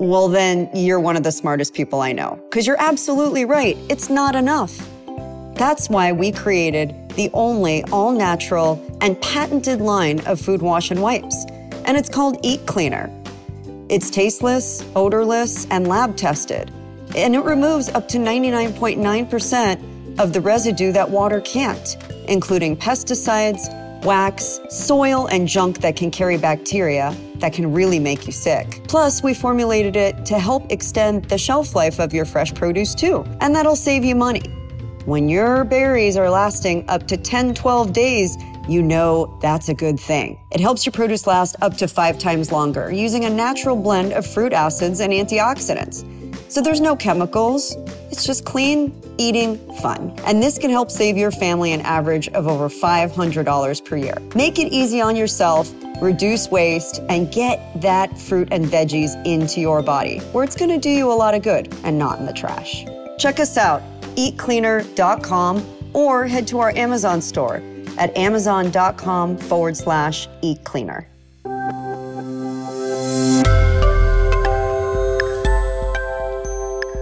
[0.03, 2.41] Well, then you're one of the smartest people I know.
[2.51, 4.77] Because you're absolutely right, it's not enough.
[5.55, 11.01] That's why we created the only all natural and patented line of food wash and
[11.01, 11.47] wipes.
[11.85, 13.09] And it's called Eat Cleaner.
[13.89, 16.73] It's tasteless, odorless, and lab tested.
[17.15, 23.69] And it removes up to 99.9% of the residue that water can't, including pesticides,
[24.05, 28.81] wax, soil, and junk that can carry bacteria that can really make you sick.
[28.89, 33.25] Plus, we formulated it to help extend the shelf life of your fresh produce too,
[33.41, 34.43] and that'll save you money.
[35.05, 38.37] When your berries are lasting up to 10, 12 days,
[38.69, 40.39] you know that's a good thing.
[40.53, 44.25] It helps your produce last up to five times longer using a natural blend of
[44.25, 46.05] fruit acids and antioxidants.
[46.51, 47.75] So there's no chemicals,
[48.13, 50.13] it's just clean eating fun.
[50.27, 54.17] And this can help save your family an average of over $500 per year.
[54.35, 59.83] Make it easy on yourself, reduce waste, and get that fruit and veggies into your
[59.83, 62.85] body, where it's gonna do you a lot of good and not in the trash.
[63.19, 63.83] Check us out,
[64.17, 67.63] eatcleaner.com, or head to our Amazon store
[67.99, 71.07] at amazon.com forward slash eatcleaner.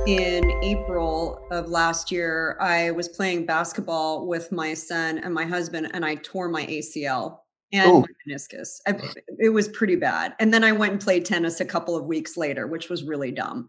[0.07, 5.91] In April of last year, I was playing basketball with my son and my husband,
[5.95, 7.39] and I tore my ACL
[7.73, 8.01] and Ooh.
[8.01, 8.81] my meniscus.
[8.87, 9.01] I,
[9.39, 10.35] it was pretty bad.
[10.39, 13.31] And then I went and played tennis a couple of weeks later, which was really
[13.31, 13.69] dumb.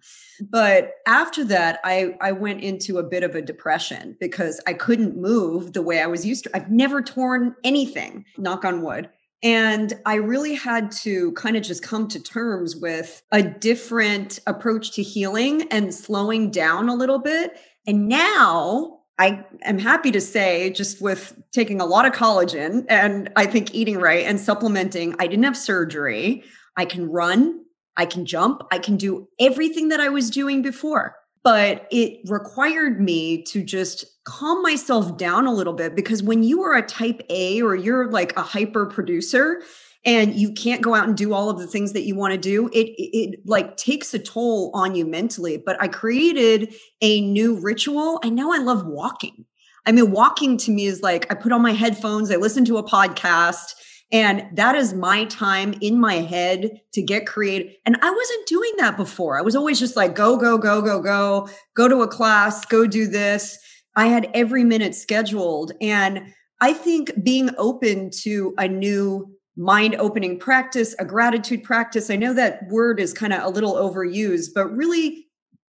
[0.49, 5.15] But after that, I, I went into a bit of a depression because I couldn't
[5.15, 6.55] move the way I was used to.
[6.55, 9.09] I've never torn anything, knock on wood.
[9.43, 14.91] And I really had to kind of just come to terms with a different approach
[14.93, 17.57] to healing and slowing down a little bit.
[17.87, 23.31] And now I am happy to say, just with taking a lot of collagen and
[23.35, 26.43] I think eating right and supplementing, I didn't have surgery.
[26.77, 27.63] I can run,
[27.97, 31.15] I can jump, I can do everything that I was doing before.
[31.43, 36.61] But it required me to just calm myself down a little bit because when you
[36.61, 39.63] are a type A or you're like a hyper producer,
[40.03, 42.39] and you can't go out and do all of the things that you want to
[42.39, 45.61] do it, it it like takes a toll on you mentally.
[45.63, 48.19] But i created a new ritual.
[48.23, 49.45] I now i love walking.
[49.85, 52.77] I mean walking to me is like i put on my headphones i listen to
[52.77, 53.73] a podcast
[54.11, 58.71] and that is my time in my head to get creative and i wasn't doing
[58.77, 62.07] that before i was always just like go go go go go go to a
[62.07, 63.57] class go do this
[63.95, 66.21] i had every minute scheduled and
[66.61, 72.09] i think being open to a new mind opening practice, a gratitude practice.
[72.09, 75.27] I know that word is kind of a little overused, but really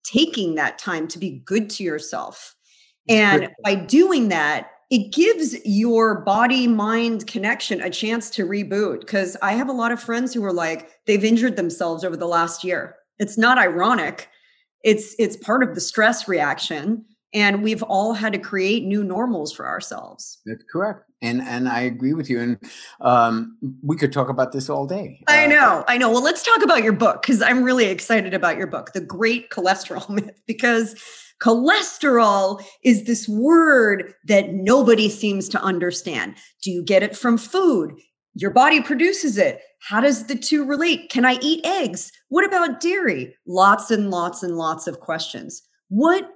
[0.05, 2.55] taking that time to be good to yourself.
[3.09, 9.37] And by doing that, it gives your body mind connection a chance to reboot because
[9.42, 12.62] i have a lot of friends who are like they've injured themselves over the last
[12.62, 12.96] year.
[13.18, 14.29] It's not ironic.
[14.85, 19.53] It's it's part of the stress reaction and we've all had to create new normals
[19.53, 20.38] for ourselves.
[20.46, 22.57] That's correct and and i agree with you and
[23.01, 25.24] um, we could talk about this all day.
[25.27, 26.11] I uh, know i know.
[26.11, 29.51] Well let's talk about your book because i'm really excited about your book the great
[29.51, 30.94] cholesterol myth because
[31.42, 36.37] Cholesterol is this word that nobody seems to understand.
[36.62, 37.92] Do you get it from food?
[38.35, 39.61] Your body produces it.
[39.81, 41.11] How does the two relate?
[41.11, 42.11] Can I eat eggs?
[42.29, 43.37] What about dairy?
[43.46, 45.62] Lots and lots and lots of questions.
[45.88, 46.29] What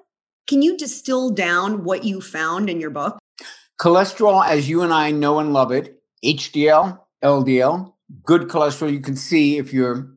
[0.47, 3.19] can you distill down what you found in your book?
[3.81, 7.93] Cholesterol, as you and I know and love it, HDL, LDL,
[8.25, 8.93] good cholesterol.
[8.93, 10.12] You can see if you're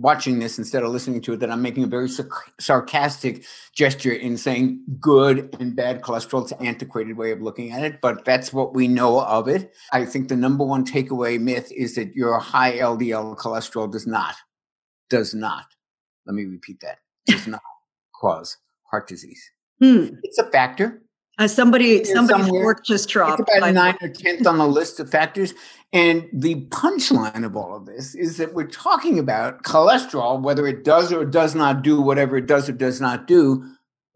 [0.00, 2.08] watching this instead of listening to it that I'm making a very
[2.60, 6.42] sarcastic gesture in saying good and bad cholesterol.
[6.42, 9.72] It's an antiquated way of looking at it, but that's what we know of it.
[9.92, 14.36] I think the number one takeaway myth is that your high LDL cholesterol does not,
[15.10, 15.66] does not,
[16.26, 17.62] let me repeat that, does not
[18.20, 18.58] cause
[18.90, 19.50] heart disease.
[19.82, 20.08] Hmm.
[20.22, 21.02] It's a factor.
[21.38, 23.40] Uh, somebody, somebody's work just dropped.
[23.40, 25.54] It's about nine or tenth on the list of factors.
[25.92, 30.84] And the punchline of all of this is that we're talking about cholesterol, whether it
[30.84, 33.64] does or does not do whatever it does or does not do,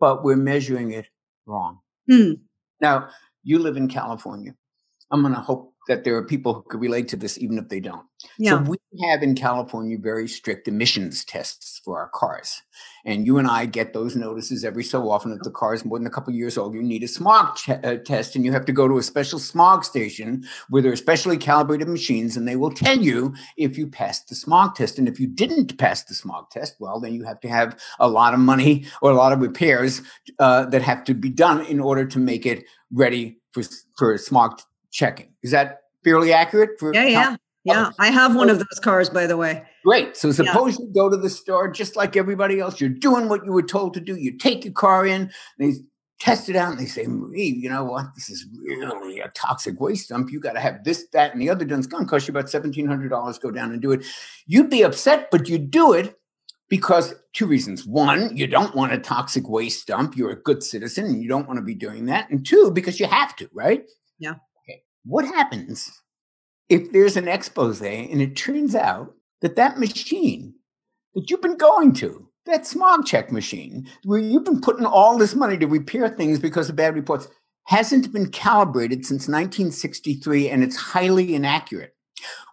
[0.01, 1.07] but we're measuring it
[1.47, 1.79] wrong.
[2.11, 2.33] Hmm.
[2.81, 3.09] Now,
[3.45, 4.55] you live in California.
[5.11, 7.69] I'm going to hope that there are people who could relate to this even if
[7.69, 8.07] they don't.
[8.39, 8.63] Yeah.
[8.65, 12.63] So we have in California very strict emissions tests for our cars.
[13.05, 15.99] And you and I get those notices every so often that the car is more
[15.99, 16.75] than a couple years old.
[16.75, 19.41] You need a smog ch- uh, test and you have to go to a special
[19.41, 23.89] smog station where there are specially calibrated machines and they will tell you if you
[23.89, 24.99] passed the smog test.
[24.99, 28.09] And if you didn't pass the smog test, well, then you have to have a
[28.09, 30.01] lot of money or a lot of repairs
[30.39, 33.63] uh, that have to be done in order to make it ready for,
[33.97, 34.61] for smog
[34.93, 35.33] checking.
[35.43, 36.79] Is that fairly accurate?
[36.79, 37.91] For yeah, yeah, yeah.
[37.99, 39.65] I have one of those cars, by the way.
[39.85, 40.17] Great.
[40.17, 40.87] So suppose yeah.
[40.87, 42.81] you go to the store just like everybody else.
[42.81, 44.15] You're doing what you were told to do.
[44.17, 45.33] You take your car in.
[45.59, 45.73] They
[46.21, 48.07] test it out and they say, Marie, you know what?
[48.15, 50.31] This is really a toxic waste dump.
[50.31, 51.81] You got to have this, that, and the other done.
[51.81, 53.41] It's going to cost you about $1,700.
[53.41, 54.05] Go down and do it.
[54.47, 56.17] You'd be upset, but you do it
[56.69, 57.85] because two reasons.
[57.85, 60.17] One, you don't want a toxic waste dump.
[60.17, 62.31] You're a good citizen and you don't want to be doing that.
[62.31, 63.83] And two, because you have to, right?
[64.21, 64.35] Yeah.
[65.05, 66.03] What happens
[66.69, 70.55] if there's an expose and it turns out that that machine
[71.15, 75.35] that you've been going to, that smog check machine, where you've been putting all this
[75.35, 77.29] money to repair things because of bad reports,
[77.65, 81.95] hasn't been calibrated since 1963 and it's highly inaccurate?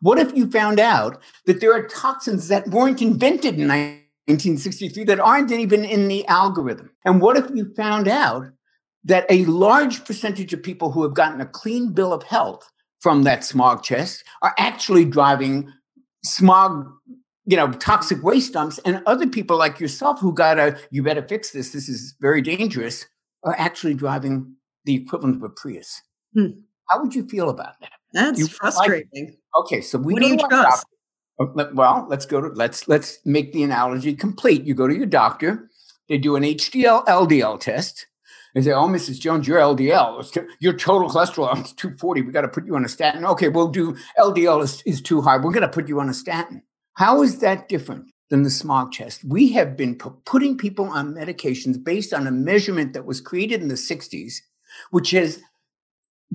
[0.01, 5.19] What if you found out that there are toxins that weren't invented in 1963 that
[5.19, 6.91] aren't even in the algorithm?
[7.05, 8.47] And what if you found out
[9.09, 13.23] that a large percentage of people who have gotten a clean bill of health from
[13.23, 15.71] that smog test are actually driving
[16.23, 16.87] smog
[17.45, 21.25] you know toxic waste dumps and other people like yourself who got a you better
[21.27, 23.07] fix this this is very dangerous
[23.43, 24.53] are actually driving
[24.85, 26.01] the equivalent of a prius.
[26.33, 26.47] Hmm.
[26.89, 27.93] how would you feel about that?
[28.13, 30.85] That's you frustrating like, okay so we what do you trust?
[31.39, 31.71] doctor.
[31.73, 34.63] well let's go to let's let's make the analogy complete.
[34.65, 35.69] You go to your doctor
[36.09, 38.07] they do an hdl ldl test
[38.53, 39.19] they say, "Oh, Mrs.
[39.19, 42.21] Jones, your LDL, your total cholesterol is 240.
[42.21, 45.21] We got to put you on a statin." Okay, we'll do LDL is, is too
[45.21, 45.37] high.
[45.37, 46.63] We're going to put you on a statin.
[46.93, 49.23] How is that different than the smog test?
[49.23, 53.69] We have been putting people on medications based on a measurement that was created in
[53.69, 54.41] the 60s,
[54.91, 55.41] which has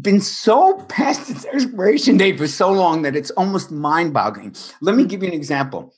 [0.01, 4.57] been so past its expiration date for so long that it's almost mind-boggling.
[4.81, 5.09] Let me mm-hmm.
[5.09, 5.95] give you an example.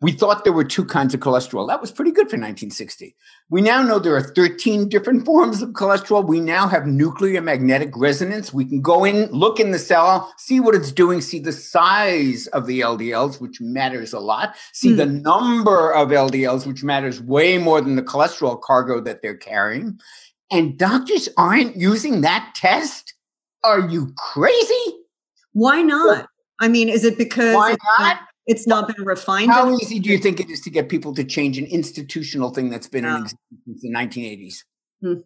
[0.00, 1.66] We thought there were two kinds of cholesterol.
[1.66, 3.16] That was pretty good for 1960.
[3.50, 6.24] We now know there are 13 different forms of cholesterol.
[6.24, 8.54] We now have nuclear magnetic resonance.
[8.54, 12.46] We can go in, look in the cell, see what it's doing, see the size
[12.48, 14.98] of the LDLs, which matters a lot, see mm.
[14.98, 19.98] the number of LDLs, which matters way more than the cholesterol cargo that they're carrying.
[20.52, 23.14] And doctors aren't using that test?
[23.64, 24.94] Are you crazy?
[25.52, 26.28] Why not?
[26.60, 28.20] I mean, is it because why not?
[28.48, 29.50] It's not been refined.
[29.50, 32.70] How easy do you think it is to get people to change an institutional thing
[32.70, 33.16] that's been yeah.
[33.16, 34.64] in existence since the 1980s?
[35.00, 35.20] Hmm.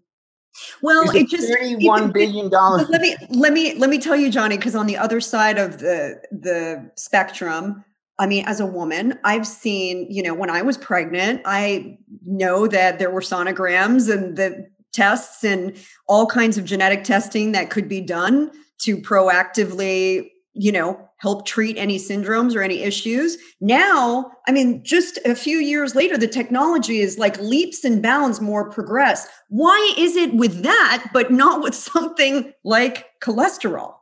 [0.82, 2.86] Well, it, it just thirty-one billion dollars.
[2.90, 5.78] Let me let me let me tell you, Jonny, because on the other side of
[5.78, 7.82] the the spectrum,
[8.18, 12.66] I mean, as a woman, I've seen, you know, when I was pregnant, I know
[12.66, 15.74] that there were sonograms and the tests and
[16.06, 18.50] all kinds of genetic testing that could be done
[18.82, 23.38] to proactively you know, help treat any syndromes or any issues.
[23.60, 28.40] Now, I mean, just a few years later, the technology is like leaps and bounds
[28.40, 29.26] more progress.
[29.48, 33.94] Why is it with that, but not with something like cholesterol?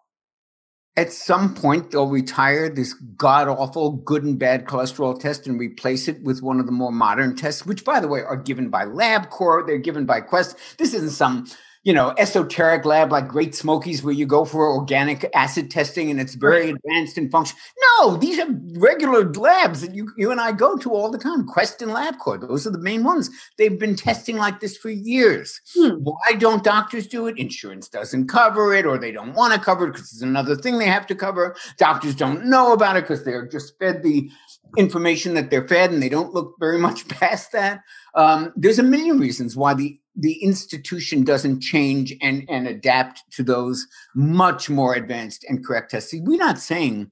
[0.97, 6.09] At some point, they'll retire this god awful good and bad cholesterol test and replace
[6.09, 8.85] it with one of the more modern tests, which, by the way, are given by
[8.85, 9.67] LabCorp.
[9.67, 10.57] They're given by Quest.
[10.79, 11.47] This isn't some
[11.83, 16.21] you know, esoteric lab like Great Smokies where you go for organic acid testing and
[16.21, 17.57] it's very advanced in function.
[17.99, 21.47] No, these are regular labs that you, you and I go to all the time.
[21.47, 23.31] Quest and LabCorp, those are the main ones.
[23.57, 25.59] They've been testing like this for years.
[25.75, 25.95] Hmm.
[26.03, 27.39] Why don't doctors do it?
[27.39, 30.79] Insurance doesn't cover it or they don't want to cover it because it's another thing
[30.79, 31.57] they have to cover.
[31.79, 34.31] Doctors don't know about it because they're just fed the
[34.77, 37.81] information that they're fed and they don't look very much past that.
[38.15, 43.43] Um, there's a million reasons why the the institution doesn't change and, and adapt to
[43.43, 46.11] those much more advanced and correct tests.
[46.11, 47.11] See, we're not saying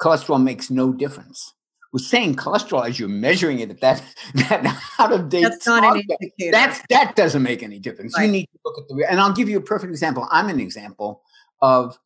[0.00, 1.52] cholesterol makes no difference.
[1.92, 4.02] We're saying cholesterol as you're measuring it at that,
[4.34, 5.42] that out of date.
[5.42, 6.52] That's not an indicator.
[6.52, 8.16] That's, that doesn't make any difference.
[8.16, 8.24] Right.
[8.24, 10.26] You need to look at the, and I'll give you a perfect example.
[10.30, 11.22] I'm an example
[11.60, 11.98] of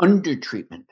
[0.00, 0.86] undertreatment.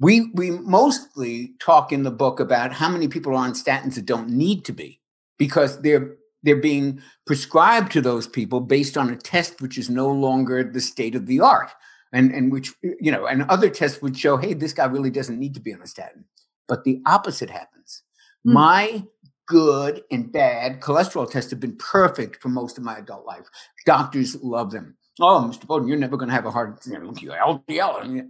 [0.00, 4.04] We, we mostly talk in the book about how many people are on statins that
[4.04, 5.00] don't need to be
[5.38, 10.08] because they're they're being prescribed to those people based on a test which is no
[10.08, 11.70] longer the state of the art
[12.12, 15.38] and and which you know and other tests would show hey this guy really doesn't
[15.38, 16.24] need to be on a statin.
[16.68, 18.02] But the opposite happens.
[18.46, 18.52] Mm.
[18.52, 19.04] my
[19.46, 23.46] good and bad cholesterol tests have been perfect for most of my adult life.
[23.86, 24.96] Doctors love them.
[25.20, 28.28] Oh mr bowden you're never going to have a heart you know, ldl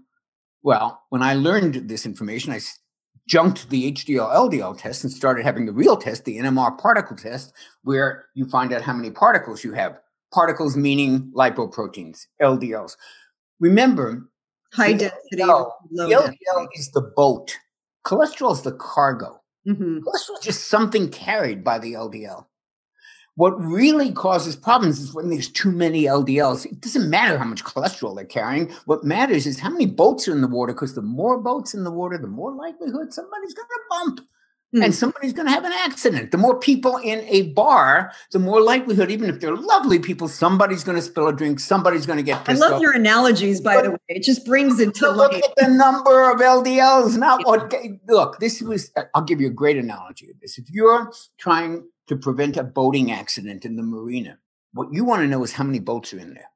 [0.62, 2.58] well when i learned this information i
[3.32, 7.54] junked the HDL LDL test and started having the real test, the NMR particle test,
[7.82, 9.98] where you find out how many particles you have.
[10.34, 12.98] Particles meaning lipoproteins, LDLs.
[13.58, 14.28] Remember,
[14.74, 15.16] high density.
[15.38, 17.56] LDL, the LDL is the boat.
[18.04, 19.40] Cholesterol is the cargo.
[19.66, 20.00] Mm-hmm.
[20.00, 22.44] Cholesterol is just something carried by the LDL.
[23.36, 26.66] What really causes problems is when there's too many LDLs.
[26.66, 28.70] It doesn't matter how much cholesterol they're carrying.
[28.84, 31.84] What matters is how many boats are in the water, because the more boats in
[31.84, 34.20] the water, the more likelihood somebody's going to bump
[34.74, 34.84] mm.
[34.84, 36.30] and somebody's going to have an accident.
[36.30, 40.84] The more people in a bar, the more likelihood, even if they're lovely people, somebody's
[40.84, 42.62] going to spill a drink, somebody's going to get pissed.
[42.62, 42.82] I love off.
[42.82, 43.98] your analogies, by but, the way.
[44.08, 47.16] It just brings it to look at the number of LDLs.
[47.16, 47.72] Not what.
[48.08, 48.90] Look, this was.
[49.14, 50.58] I'll give you a great analogy of this.
[50.58, 54.38] If you're trying to prevent a boating accident in the marina.
[54.72, 56.50] What you want to know is how many boats are in there.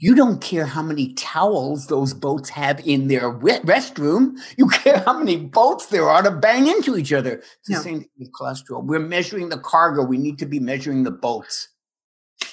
[0.00, 4.36] You don't care how many towels those boats have in their restroom.
[4.56, 7.38] You care how many boats there are to bang into each other.
[7.38, 8.84] It's the same thing with cholesterol.
[8.84, 10.04] We're measuring the cargo.
[10.04, 11.68] We need to be measuring the boats.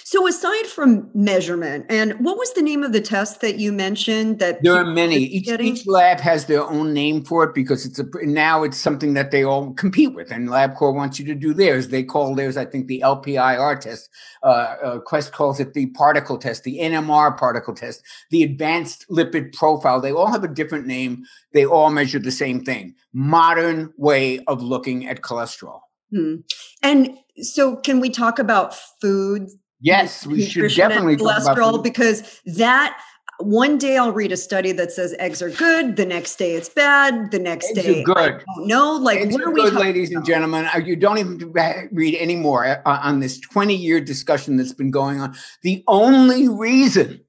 [0.07, 4.37] So aside from measurement, and what was the name of the test that you mentioned?
[4.37, 5.15] That there are many.
[5.15, 9.15] Each, each, lab has their own name for it because it's a now it's something
[9.15, 11.87] that they all compete with, and LabCorp wants you to do theirs.
[11.87, 14.11] They call theirs, I think, the LPIR test.
[14.43, 19.53] Uh, uh, Quest calls it the particle test, the NMR particle test, the advanced lipid
[19.53, 19.99] profile.
[19.99, 21.23] They all have a different name.
[21.51, 22.93] They all measure the same thing.
[23.11, 25.79] Modern way of looking at cholesterol.
[26.11, 26.35] Hmm.
[26.83, 29.49] And so, can we talk about food
[29.81, 32.97] Yes, we should definitely cholesterol because that
[33.39, 35.95] one day I'll read a study that says eggs are good.
[35.95, 37.31] The next day it's bad.
[37.31, 38.43] The next eggs day, are good.
[38.59, 40.19] No, like eggs what are, are good, ladies about?
[40.19, 40.69] and gentlemen.
[40.73, 45.19] Uh, you don't even read anymore uh, on this 20 year discussion that's been going
[45.19, 45.35] on.
[45.63, 47.21] The only reason,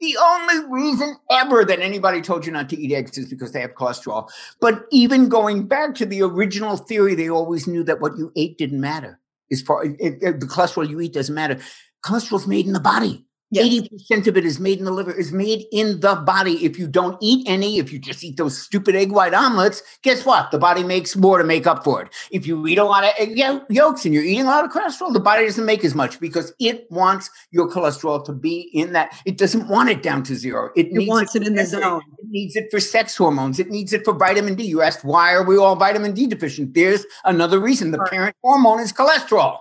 [0.00, 3.60] the only reason ever that anybody told you not to eat eggs is because they
[3.60, 4.28] have cholesterol.
[4.60, 8.58] But even going back to the original theory, they always knew that what you ate
[8.58, 9.20] didn't matter.
[9.50, 11.60] As part it, it, the cholesterol you eat doesn't matter
[12.04, 13.24] cholesterol is made in the body.
[13.54, 15.12] Eighty percent of it is made in the liver.
[15.12, 16.64] Is made in the body.
[16.64, 20.26] If you don't eat any, if you just eat those stupid egg white omelets, guess
[20.26, 20.50] what?
[20.50, 22.08] The body makes more to make up for it.
[22.32, 23.38] If you eat a lot of egg
[23.68, 26.52] yolks and you're eating a lot of cholesterol, the body doesn't make as much because
[26.58, 29.16] it wants your cholesterol to be in that.
[29.24, 30.70] It doesn't want it down to zero.
[30.74, 32.02] It, it wants it, it in the zone.
[32.18, 33.60] It needs it for sex hormones.
[33.60, 34.64] It needs it for vitamin D.
[34.64, 36.74] You asked why are we all vitamin D deficient?
[36.74, 37.92] There's another reason.
[37.92, 39.58] The parent hormone is cholesterol.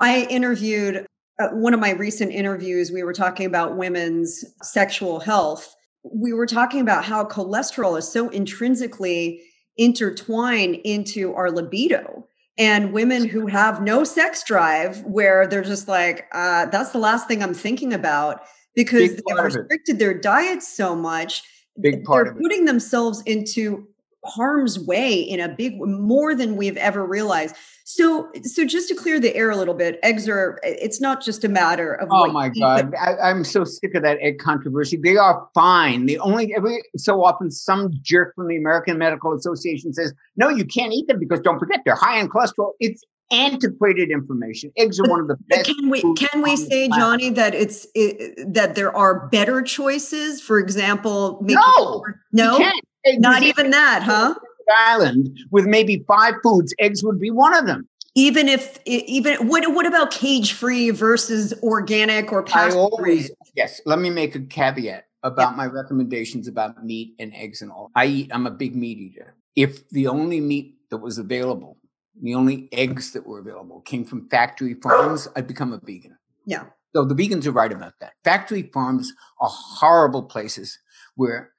[0.00, 1.06] I interviewed
[1.38, 5.74] uh, one of my recent interviews, we were talking about women's sexual health.
[6.02, 9.42] We were talking about how cholesterol is so intrinsically
[9.76, 12.26] intertwined into our libido.
[12.58, 17.28] And women who have no sex drive, where they're just like, uh, that's the last
[17.28, 18.42] thing I'm thinking about
[18.74, 21.44] because they've restricted their diets so much.
[21.80, 23.86] Big part they're putting themselves into
[24.24, 27.54] harm's way in a big more than we've ever realized.
[27.90, 30.60] So, so just to clear the air a little bit, eggs are.
[30.62, 32.10] It's not just a matter of.
[32.12, 34.98] Oh my god, I, am so sick of that egg controversy.
[35.02, 36.04] They are fine.
[36.04, 40.66] The only every so often some jerk from the American Medical Association says, "No, you
[40.66, 44.70] can't eat them because don't forget they're high in cholesterol." It's antiquated information.
[44.76, 45.64] Eggs are one of the best.
[45.64, 50.42] Can we can we say, Jonny, that it's it, that there are better choices?
[50.42, 52.70] For example, no, no,
[53.16, 54.34] not even that, huh?
[54.76, 57.88] Island with maybe five foods, eggs would be one of them.
[58.14, 63.80] Even if even what what about cage free versus organic or pasture always yes.
[63.86, 67.90] Let me make a caveat about my recommendations about meat and eggs and all.
[67.94, 68.30] I eat.
[68.32, 69.34] I'm a big meat eater.
[69.54, 71.78] If the only meat that was available
[72.22, 76.16] the only eggs that were available came from factory farms, I'd become a vegan.
[76.46, 76.64] Yeah.
[76.94, 78.14] So the vegans are right about that.
[78.24, 80.78] Factory farms are horrible places
[81.14, 81.52] where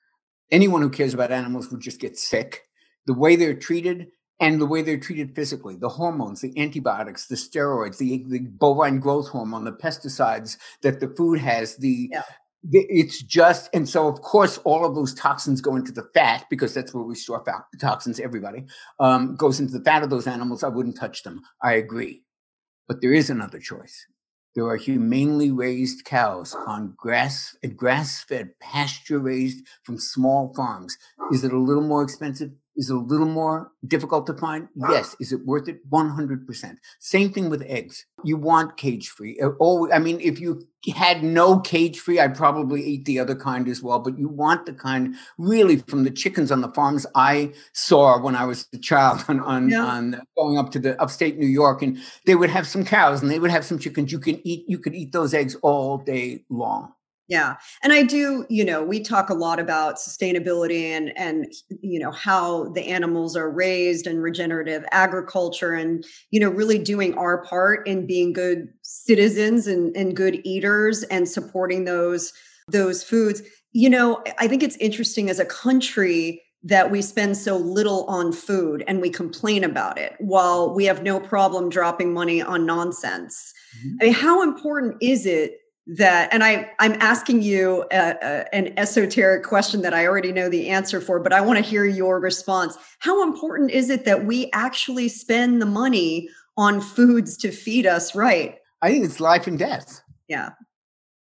[0.52, 2.64] anyone who cares about animals would just get sick.
[3.10, 7.34] The way they're treated and the way they're treated physically, the hormones, the antibiotics, the
[7.34, 12.22] steroids, the, the bovine growth hormone, the pesticides that the food has, the yeah.
[12.72, 16.72] it's just and so of course all of those toxins go into the fat because
[16.76, 18.64] that's where we store fat toxins everybody
[19.00, 20.64] um, goes into the fat of those animals.
[20.64, 21.42] I wouldn't touch them.
[21.64, 22.22] I agree.
[22.88, 24.06] But there is another choice.
[24.56, 30.96] There are humanely raised cows on grass grass fed pasture raised from small farms.
[31.32, 34.70] Is it a little more expensive is a little more difficult to find?
[34.74, 35.16] Yes.
[35.20, 35.88] Is it worth it?
[35.92, 36.78] 100%.
[37.00, 38.06] Same thing with eggs.
[38.24, 39.38] You want cage free.
[39.40, 40.66] Uh, oh, I mean, if you
[40.96, 44.00] had no cage free, I'd probably eat the other kind as well.
[44.00, 48.36] But you want the kind really from the chickens on the farms I saw when
[48.36, 49.84] I was a child on, on, yeah.
[49.84, 51.82] on going up to the upstate New York.
[51.82, 54.14] And they would have some cows and they would have some chickens.
[54.14, 56.94] You can eat, you could eat those eggs all day long.
[57.30, 57.58] Yeah.
[57.84, 62.12] And I do, you know, we talk a lot about sustainability and and you know
[62.12, 67.88] how the animals are raised and regenerative agriculture and you know really doing our part
[67.88, 72.34] in being good citizens and, and good eaters and supporting those
[72.68, 73.44] those foods.
[73.74, 78.34] You know, I think it's interesting as a country that we spend so little on
[78.34, 83.54] food and we complain about it while we have no problem dropping money on nonsense.
[83.78, 83.98] Mm-hmm.
[84.02, 85.59] I mean, how important is it
[85.98, 90.48] that and i i'm asking you a, a, an esoteric question that i already know
[90.48, 92.78] the answer for but i want to hear your response.
[93.00, 98.14] How important is it that we actually spend the money on foods to feed us
[98.14, 98.58] right?
[98.84, 100.02] I think it's life and death.
[100.28, 100.52] Yeah.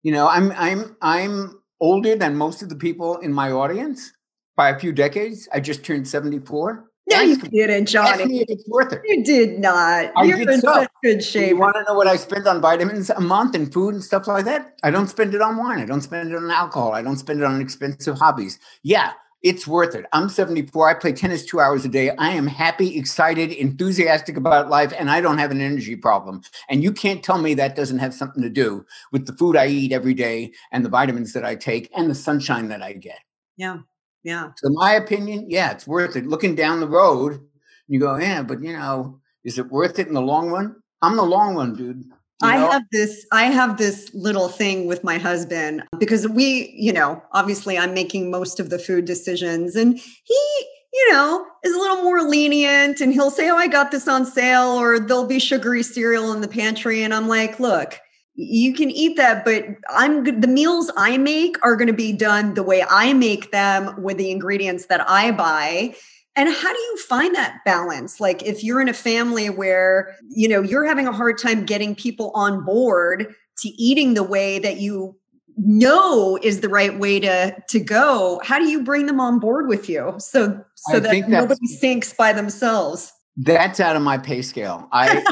[0.02, 4.12] You know i'm i'm i'm older than most of the people in my audience.
[4.56, 8.22] By a few decades i just turned 74 no, you didn't, Jonny.
[8.22, 9.02] Ask me if it's worth it.
[9.04, 10.12] You did not.
[10.16, 10.72] I You're did in so.
[10.72, 11.50] such good shape.
[11.50, 14.26] You want to know what I spend on vitamins a month and food and stuff
[14.26, 14.78] like that?
[14.82, 15.78] I don't spend it on wine.
[15.78, 16.92] I don't spend it on alcohol.
[16.92, 18.58] I don't spend it on expensive hobbies.
[18.82, 20.06] Yeah, it's worth it.
[20.12, 20.88] I'm 74.
[20.90, 22.10] I play tennis two hours a day.
[22.18, 26.42] I am happy, excited, enthusiastic about life, and I don't have an energy problem.
[26.68, 29.68] And you can't tell me that doesn't have something to do with the food I
[29.68, 33.20] eat every day and the vitamins that I take and the sunshine that I get.
[33.56, 33.78] Yeah.
[34.26, 34.50] Yeah.
[34.56, 36.26] So, my opinion, yeah, it's worth it.
[36.26, 37.40] Looking down the road,
[37.86, 40.74] you go, yeah, but you know, is it worth it in the long run?
[41.00, 42.02] I'm the long run, dude.
[42.02, 46.92] You I have this I have this little thing with my husband because we, you
[46.92, 51.78] know, obviously I'm making most of the food decisions and he, you know, is a
[51.78, 55.38] little more lenient and he'll say, "Oh, I got this on sale," or there'll be
[55.38, 58.00] sugary cereal in the pantry and I'm like, "Look,
[58.38, 62.52] you can eat that but i'm the meals i make are going to be done
[62.54, 65.94] the way i make them with the ingredients that i buy
[66.36, 68.20] and how do you find that balance?
[68.20, 71.94] Like if you're in a family where, you know, you're having a hard time getting
[71.94, 75.16] people on board to eating the way that you
[75.56, 79.66] know is the right way to to go, how do you bring them on board
[79.66, 83.10] with you so so I that nobody sinks by themselves?
[83.36, 84.88] That's out of my pay scale.
[84.92, 85.22] I,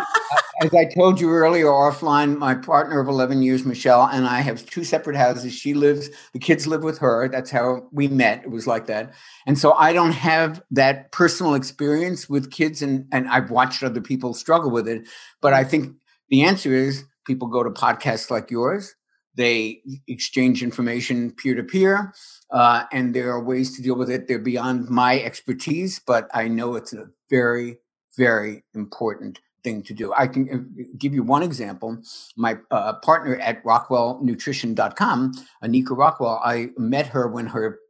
[0.62, 4.66] as I told you earlier offline, my partner of 11 years, Michelle, and I have
[4.66, 5.54] two separate houses.
[5.54, 7.28] She lives, the kids live with her.
[7.28, 8.42] That's how we met.
[8.44, 9.14] It was like that.
[9.46, 14.02] And so I don't have that personal experience with kids, and, and I've watched other
[14.02, 15.08] people struggle with it.
[15.40, 15.96] But I think
[16.28, 18.94] the answer is people go to podcasts like yours,
[19.36, 22.12] they exchange information peer to peer.
[22.50, 24.28] Uh, and there are ways to deal with it.
[24.28, 27.78] They're beyond my expertise, but I know it's a very
[28.16, 30.12] very important thing to do.
[30.16, 31.98] I can uh, give you one example.
[32.36, 37.80] My uh, partner at RockwellNutrition.com, Anika Rockwell, I met her when her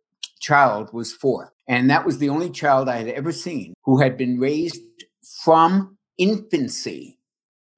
[0.41, 1.53] child was four.
[1.67, 4.81] And that was the only child I had ever seen who had been raised
[5.43, 7.19] from infancy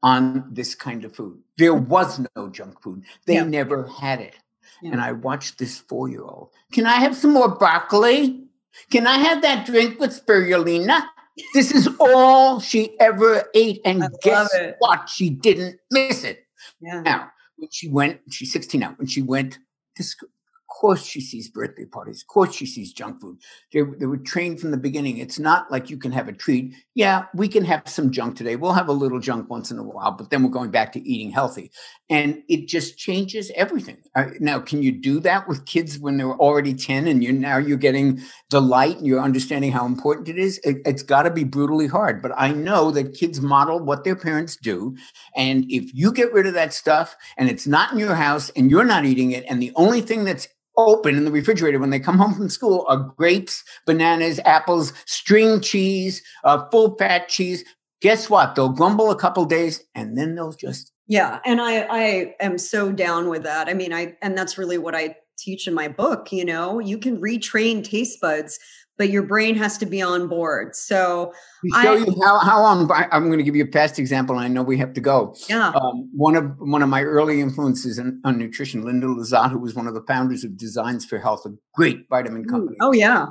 [0.03, 1.41] on this kind of food.
[1.57, 3.45] There was no junk food, they yeah.
[3.45, 4.35] never had it.
[4.83, 4.93] Yeah.
[4.93, 6.51] And I watched this four year old.
[6.73, 8.45] Can I have some more broccoli?
[8.91, 11.07] Can I have that drink with spirulina?
[11.55, 13.81] This is all she ever ate.
[13.85, 15.09] And I guess what?
[15.09, 16.47] She didn't miss it.
[16.81, 17.03] Yeah.
[17.03, 19.59] Now, when she went, she's 16 now, when she went
[19.97, 20.29] to school,
[20.69, 22.23] course she sees birthday parties.
[22.23, 23.39] Of course she sees junk food.
[23.73, 25.19] They, they were trained from the beginning.
[25.19, 26.75] It's not like you can have a treat.
[26.95, 28.57] Yeah, we can have some junk today.
[28.57, 31.09] We'll have a little junk once in a while, but then we're going back to
[31.09, 31.71] eating healthy.
[32.09, 33.99] And it just changes everything.
[34.15, 37.59] Uh, now, can you do that with kids when they're already 10 and you're now
[37.59, 40.59] you're getting the light and you're understanding how important it is?
[40.65, 42.23] It, it's got to be brutally hard.
[42.23, 44.97] But I know that kids model what their parents do.
[45.35, 48.71] And if you get rid of that stuff and it's not in your house and
[48.71, 52.01] you're not eating it, and the only thing that's open in the refrigerator when they
[52.01, 57.65] come home from school are grapes, bananas, apples, string cheese, uh, full fat cheese.
[58.01, 58.55] Guess what?
[58.55, 62.93] They'll grumble a couple days and then they'll just Yeah, and I I am so
[62.93, 63.69] down with that.
[63.69, 66.79] I mean, I and that's really what I teach in my book, you know.
[66.79, 68.59] You can retrain taste buds,
[68.99, 70.75] but your brain has to be on board.
[70.75, 71.33] So,
[71.65, 72.91] to show I- you how how on.
[72.91, 74.37] I- I'm going to give you a past example.
[74.37, 75.35] And I know we have to go.
[75.49, 75.69] yeah.
[75.71, 79.75] Um, one of one of my early influences in, on nutrition, Linda Lizotte, who was
[79.75, 82.77] one of the founders of Designs for Health, a great vitamin company.
[82.81, 83.27] Oh yeah.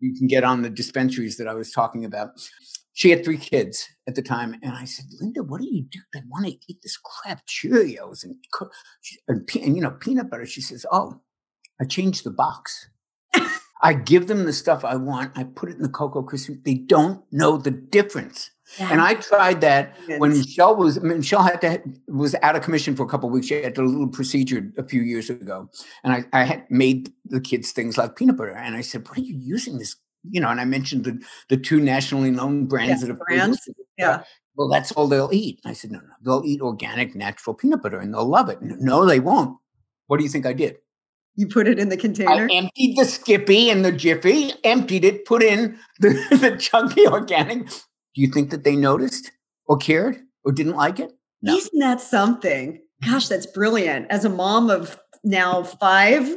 [0.00, 2.30] you can get on the dispensaries that I was talking about.
[2.92, 6.00] She had three kids at the time, and I said, "Linda, what do you do?
[6.12, 8.34] They want to eat this crap Cheerios and,
[9.28, 11.20] and, and you know peanut butter." She says, "Oh,
[11.80, 12.89] I changed the box.
[13.82, 15.32] I give them the stuff I want.
[15.36, 16.62] I put it in the Cocoa Krispies.
[16.64, 21.82] They don't know the difference." And I tried that when Michelle was Michelle had to
[22.06, 23.48] was out of commission for a couple of weeks.
[23.48, 25.68] She had a little procedure a few years ago,
[26.04, 28.52] and I, I had made the kids things like peanut butter.
[28.52, 29.96] And I said, "What are you using this?"
[30.30, 33.68] You know, and I mentioned the the two nationally known brands Yeah, that have brands.
[33.98, 34.22] Yeah.
[34.56, 35.60] Well, that's all they'll eat.
[35.64, 39.04] I said, "No, no, they'll eat organic, natural peanut butter, and they'll love it." No,
[39.04, 39.56] they won't.
[40.06, 40.76] What do you think I did?
[41.36, 42.48] You put it in the container?
[42.50, 47.68] I emptied the Skippy and the Jiffy, emptied it, put in the, the chunky organic.
[47.68, 49.30] Do you think that they noticed
[49.66, 51.12] or cared or didn't like it?
[51.42, 51.56] No.
[51.56, 52.82] Isn't that something?
[53.04, 54.06] Gosh, that's brilliant.
[54.10, 56.28] As a mom of now five,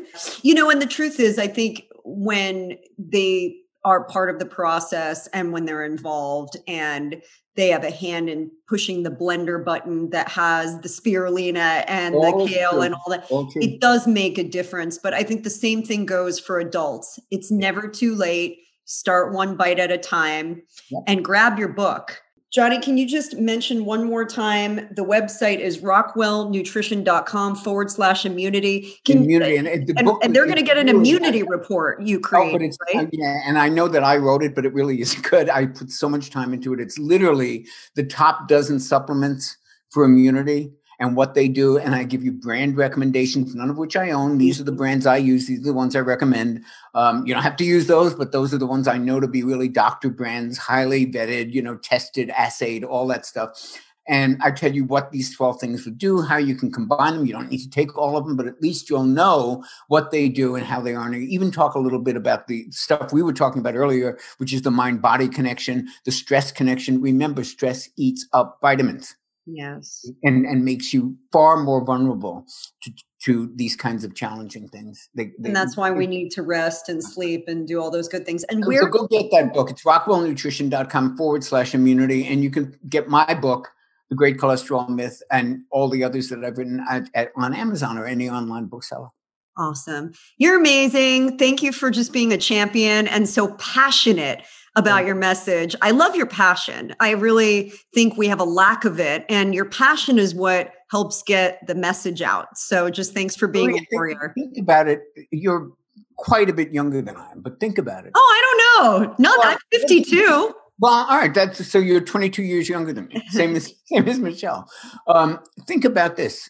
[0.44, 5.28] you know, and the truth is, I think when they are part of the process
[5.28, 7.22] and when they're involved and
[7.56, 12.45] they have a hand in pushing the blender button that has the spirulina and All
[12.45, 12.82] the kale true.
[12.82, 14.97] and all that, All it does make a difference.
[14.97, 17.20] But I think the same thing goes for adults.
[17.30, 18.58] It's never too late.
[18.86, 21.04] Start one bite at a time Yep.
[21.08, 22.22] and grab your book.
[22.54, 24.88] Jonny, can you just mention one more time?
[24.91, 28.95] The website is rockwellnutrition.com forward slash immunity.
[29.06, 31.99] Can, immunity and, and the and, and they're going to get an really- immunity report
[32.04, 33.10] you Oh, create, it's right?
[33.12, 35.49] yeah, and I know that I wrote it, but it really is good.
[35.49, 36.80] I put so much time into it.
[36.80, 39.58] It's literally the top dozen supplements
[39.89, 40.72] for immunity
[41.04, 44.38] and what they do, and I give you brand recommendations, none of which I own.
[44.38, 45.47] These are the brands I use.
[45.47, 46.64] These are the ones I recommend.
[46.95, 49.28] Um, you don't have to use those, but those are the ones I know to
[49.28, 53.78] be really doctor brands, highly vetted, you know, tested, assayed, all that stuff.
[54.08, 57.26] And I tell you what these 12 things would do, how you can combine them.
[57.26, 60.30] You don't need to take all of them, but at least you'll know what they
[60.30, 61.06] do and how they are.
[61.06, 64.18] And I even talk a little bit about the stuff we were talking about earlier,
[64.38, 67.01] which is the mind body connection, the stress connection.
[67.01, 70.10] Remember, stress eats up vitamins Yes.
[70.24, 72.46] and, and makes you far more vulnerable
[72.84, 72.91] to,
[73.26, 75.10] to these kinds of challenging things.
[75.16, 78.08] They, they- And that's why we need to rest and sleep and do all those
[78.08, 78.44] good things.
[78.46, 79.70] And so where go get that book.
[79.70, 82.26] It's rockwellnutrition.com forward slash immunity.
[82.26, 83.70] And you can get my book,
[84.10, 87.98] The Great Cholesterol Myth, and all the others that I've written at, at, on Amazon
[87.98, 89.10] or any online bookseller.
[89.58, 90.14] Awesome.
[90.38, 91.38] You're amazing.
[91.38, 94.41] Thank you for just being a champion and so passionate
[94.76, 95.76] about your message.
[95.82, 96.95] I love your passion.
[96.99, 101.24] I really think we have a lack of it, and your passion is what helps
[101.24, 102.57] get the message out.
[102.57, 104.34] So just thanks for being Maria, a warrior.
[104.36, 105.01] Think about it.
[105.32, 105.71] You're
[106.17, 108.11] quite a bit younger than I am, but think about it.
[108.15, 109.15] Oh, I don't know.
[109.19, 110.53] Not Well, I'm 52.
[110.80, 111.34] Well, all right.
[111.34, 113.21] That's so you're 22 years younger than me.
[113.30, 114.69] Same as same as Michelle.
[115.07, 116.49] Um, think about this.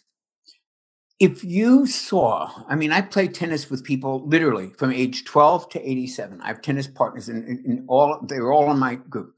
[1.20, 5.90] If you saw, I mean, I play tennis with people literally from age 12 to
[5.90, 6.40] 87.
[6.40, 9.34] I have tennis partners, and in, in all they're all in my group,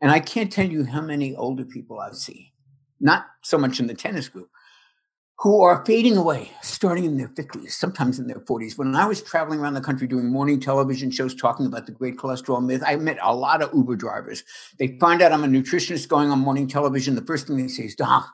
[0.00, 2.52] and I can't tell you how many older people I see.
[3.00, 4.50] Not so much in the tennis group,
[5.38, 8.76] who are fading away, starting in their 50s, sometimes in their 40s.
[8.76, 12.16] When I was traveling around the country doing morning television shows talking about the great
[12.16, 14.44] cholesterol myth, I met a lot of Uber drivers.
[14.78, 17.14] They find out I'm a nutritionist going on morning television.
[17.14, 18.28] The first thing they say is, Doc,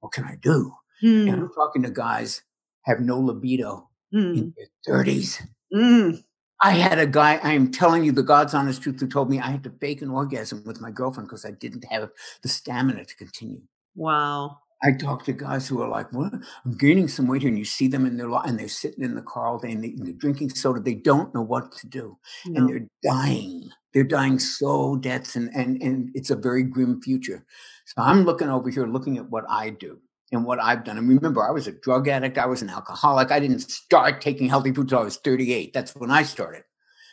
[0.00, 0.74] what can I do?
[1.02, 2.42] And Mm, I'm talking to guys
[2.82, 5.42] have no libido mm, in their 30s.
[5.74, 6.22] mm.
[6.62, 9.38] I had a guy, I am telling you the God's honest truth, who told me
[9.38, 12.10] I had to fake an orgasm with my girlfriend because I didn't have
[12.42, 13.60] the stamina to continue.
[13.94, 14.58] Wow.
[14.82, 16.32] I talk to guys who are like, "What?
[16.64, 19.02] I'm gaining some weight here," and you see them in their life, and they're sitting
[19.02, 20.78] in the car all day and, they, are drinking soda.
[20.80, 22.58] They don't know what to do, no.
[22.58, 23.70] and they're dying.
[23.94, 27.46] They're dying so deaths, and and and it's a very grim future.
[27.86, 30.00] So I'm looking over here, looking at what I do
[30.34, 30.98] and what I've done.
[30.98, 32.38] And remember, I was a drug addict.
[32.38, 33.30] I was an alcoholic.
[33.30, 35.72] I didn't start taking healthy food until I was 38.
[35.72, 36.64] That's when I started.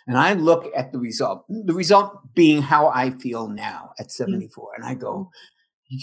[0.07, 4.65] And I look at the result, the result being how I feel now at 74.
[4.65, 4.81] Mm-hmm.
[4.81, 5.29] And I go,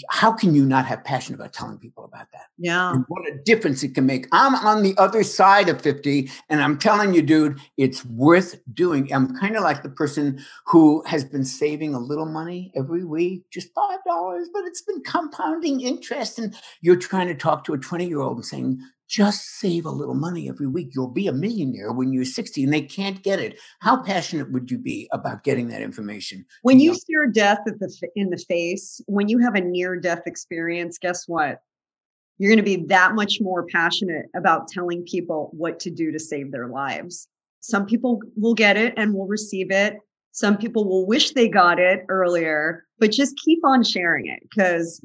[0.09, 2.47] how can you not have passion about telling people about that?
[2.57, 2.91] Yeah.
[2.91, 4.27] And what a difference it can make.
[4.31, 9.11] I'm on the other side of 50, and I'm telling you, dude, it's worth doing.
[9.13, 13.43] I'm kind of like the person who has been saving a little money every week,
[13.51, 16.39] just $5, but it's been compounding interest.
[16.39, 19.91] And you're trying to talk to a 20 year old and saying, just save a
[19.91, 20.91] little money every week.
[20.93, 23.59] You'll be a millionaire when you're 60 and they can't get it.
[23.79, 26.45] How passionate would you be about getting that information?
[26.61, 26.97] When you, know?
[26.97, 31.27] stare death at the, in the face, when you have a near death experience, guess
[31.27, 31.61] what?
[32.37, 36.19] You're going to be that much more passionate about telling people what to do to
[36.19, 37.27] save their lives.
[37.61, 39.97] Some people will get it and will receive it.
[40.31, 45.01] Some people will wish they got it earlier, but just keep on sharing it because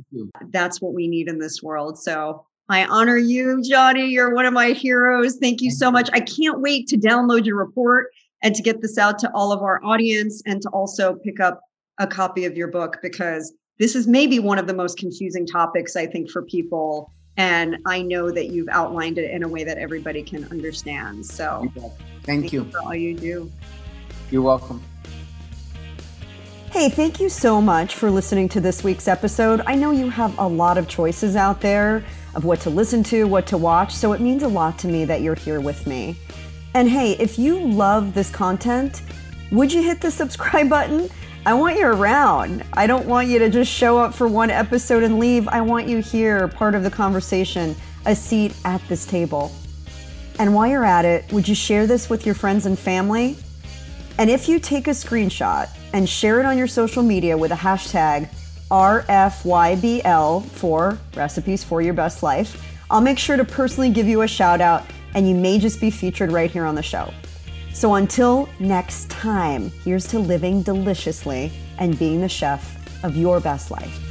[0.51, 1.99] that's what we need in this world.
[1.99, 4.07] So I honor you, Jonny.
[4.07, 5.37] You're one of my heroes.
[5.37, 6.09] Thank you so much.
[6.15, 8.07] I can't wait to download your report
[8.43, 11.61] and to get this out to all of our audience and to also pick up
[11.99, 15.95] a copy of your book because this is maybe one of the most confusing topics,
[15.95, 17.13] I think, for people.
[17.37, 21.27] And I know that you've outlined it in a way that everybody can understand.
[21.27, 21.93] So thank,
[22.23, 22.65] thank you.
[22.65, 23.53] you for all you do.
[24.31, 24.83] You're welcome.
[26.71, 29.61] Hey, thank you so much for listening to this week's episode.
[29.67, 32.05] I know you have a lot of choices out there
[32.35, 35.05] of what to listen to, what to watch, so it means a lot to me
[35.05, 36.19] that you're here with me.
[36.75, 39.03] And hey, if you love this content,
[39.53, 41.09] would you hit the subscribe button?
[41.47, 42.65] I want you around.
[42.73, 45.47] I don't want you to just show up for one episode and leave.
[45.49, 47.77] I want you here, part of the conversation,
[48.07, 49.53] a seat at this table.
[50.39, 53.37] And while you're at it, would you share this with your friends and family?
[54.19, 57.57] And if you take a screenshot and share it on your social media with a
[57.57, 58.29] hashtag
[58.75, 62.61] RFYBL for Recipes for Your Best Life.
[62.91, 65.93] I'll make sure to personally give you a shout out, and you may just be
[65.93, 67.15] featured right here on the show.
[67.73, 73.71] So until next time, here's to living deliciously and being the chef of your best
[73.71, 74.04] life.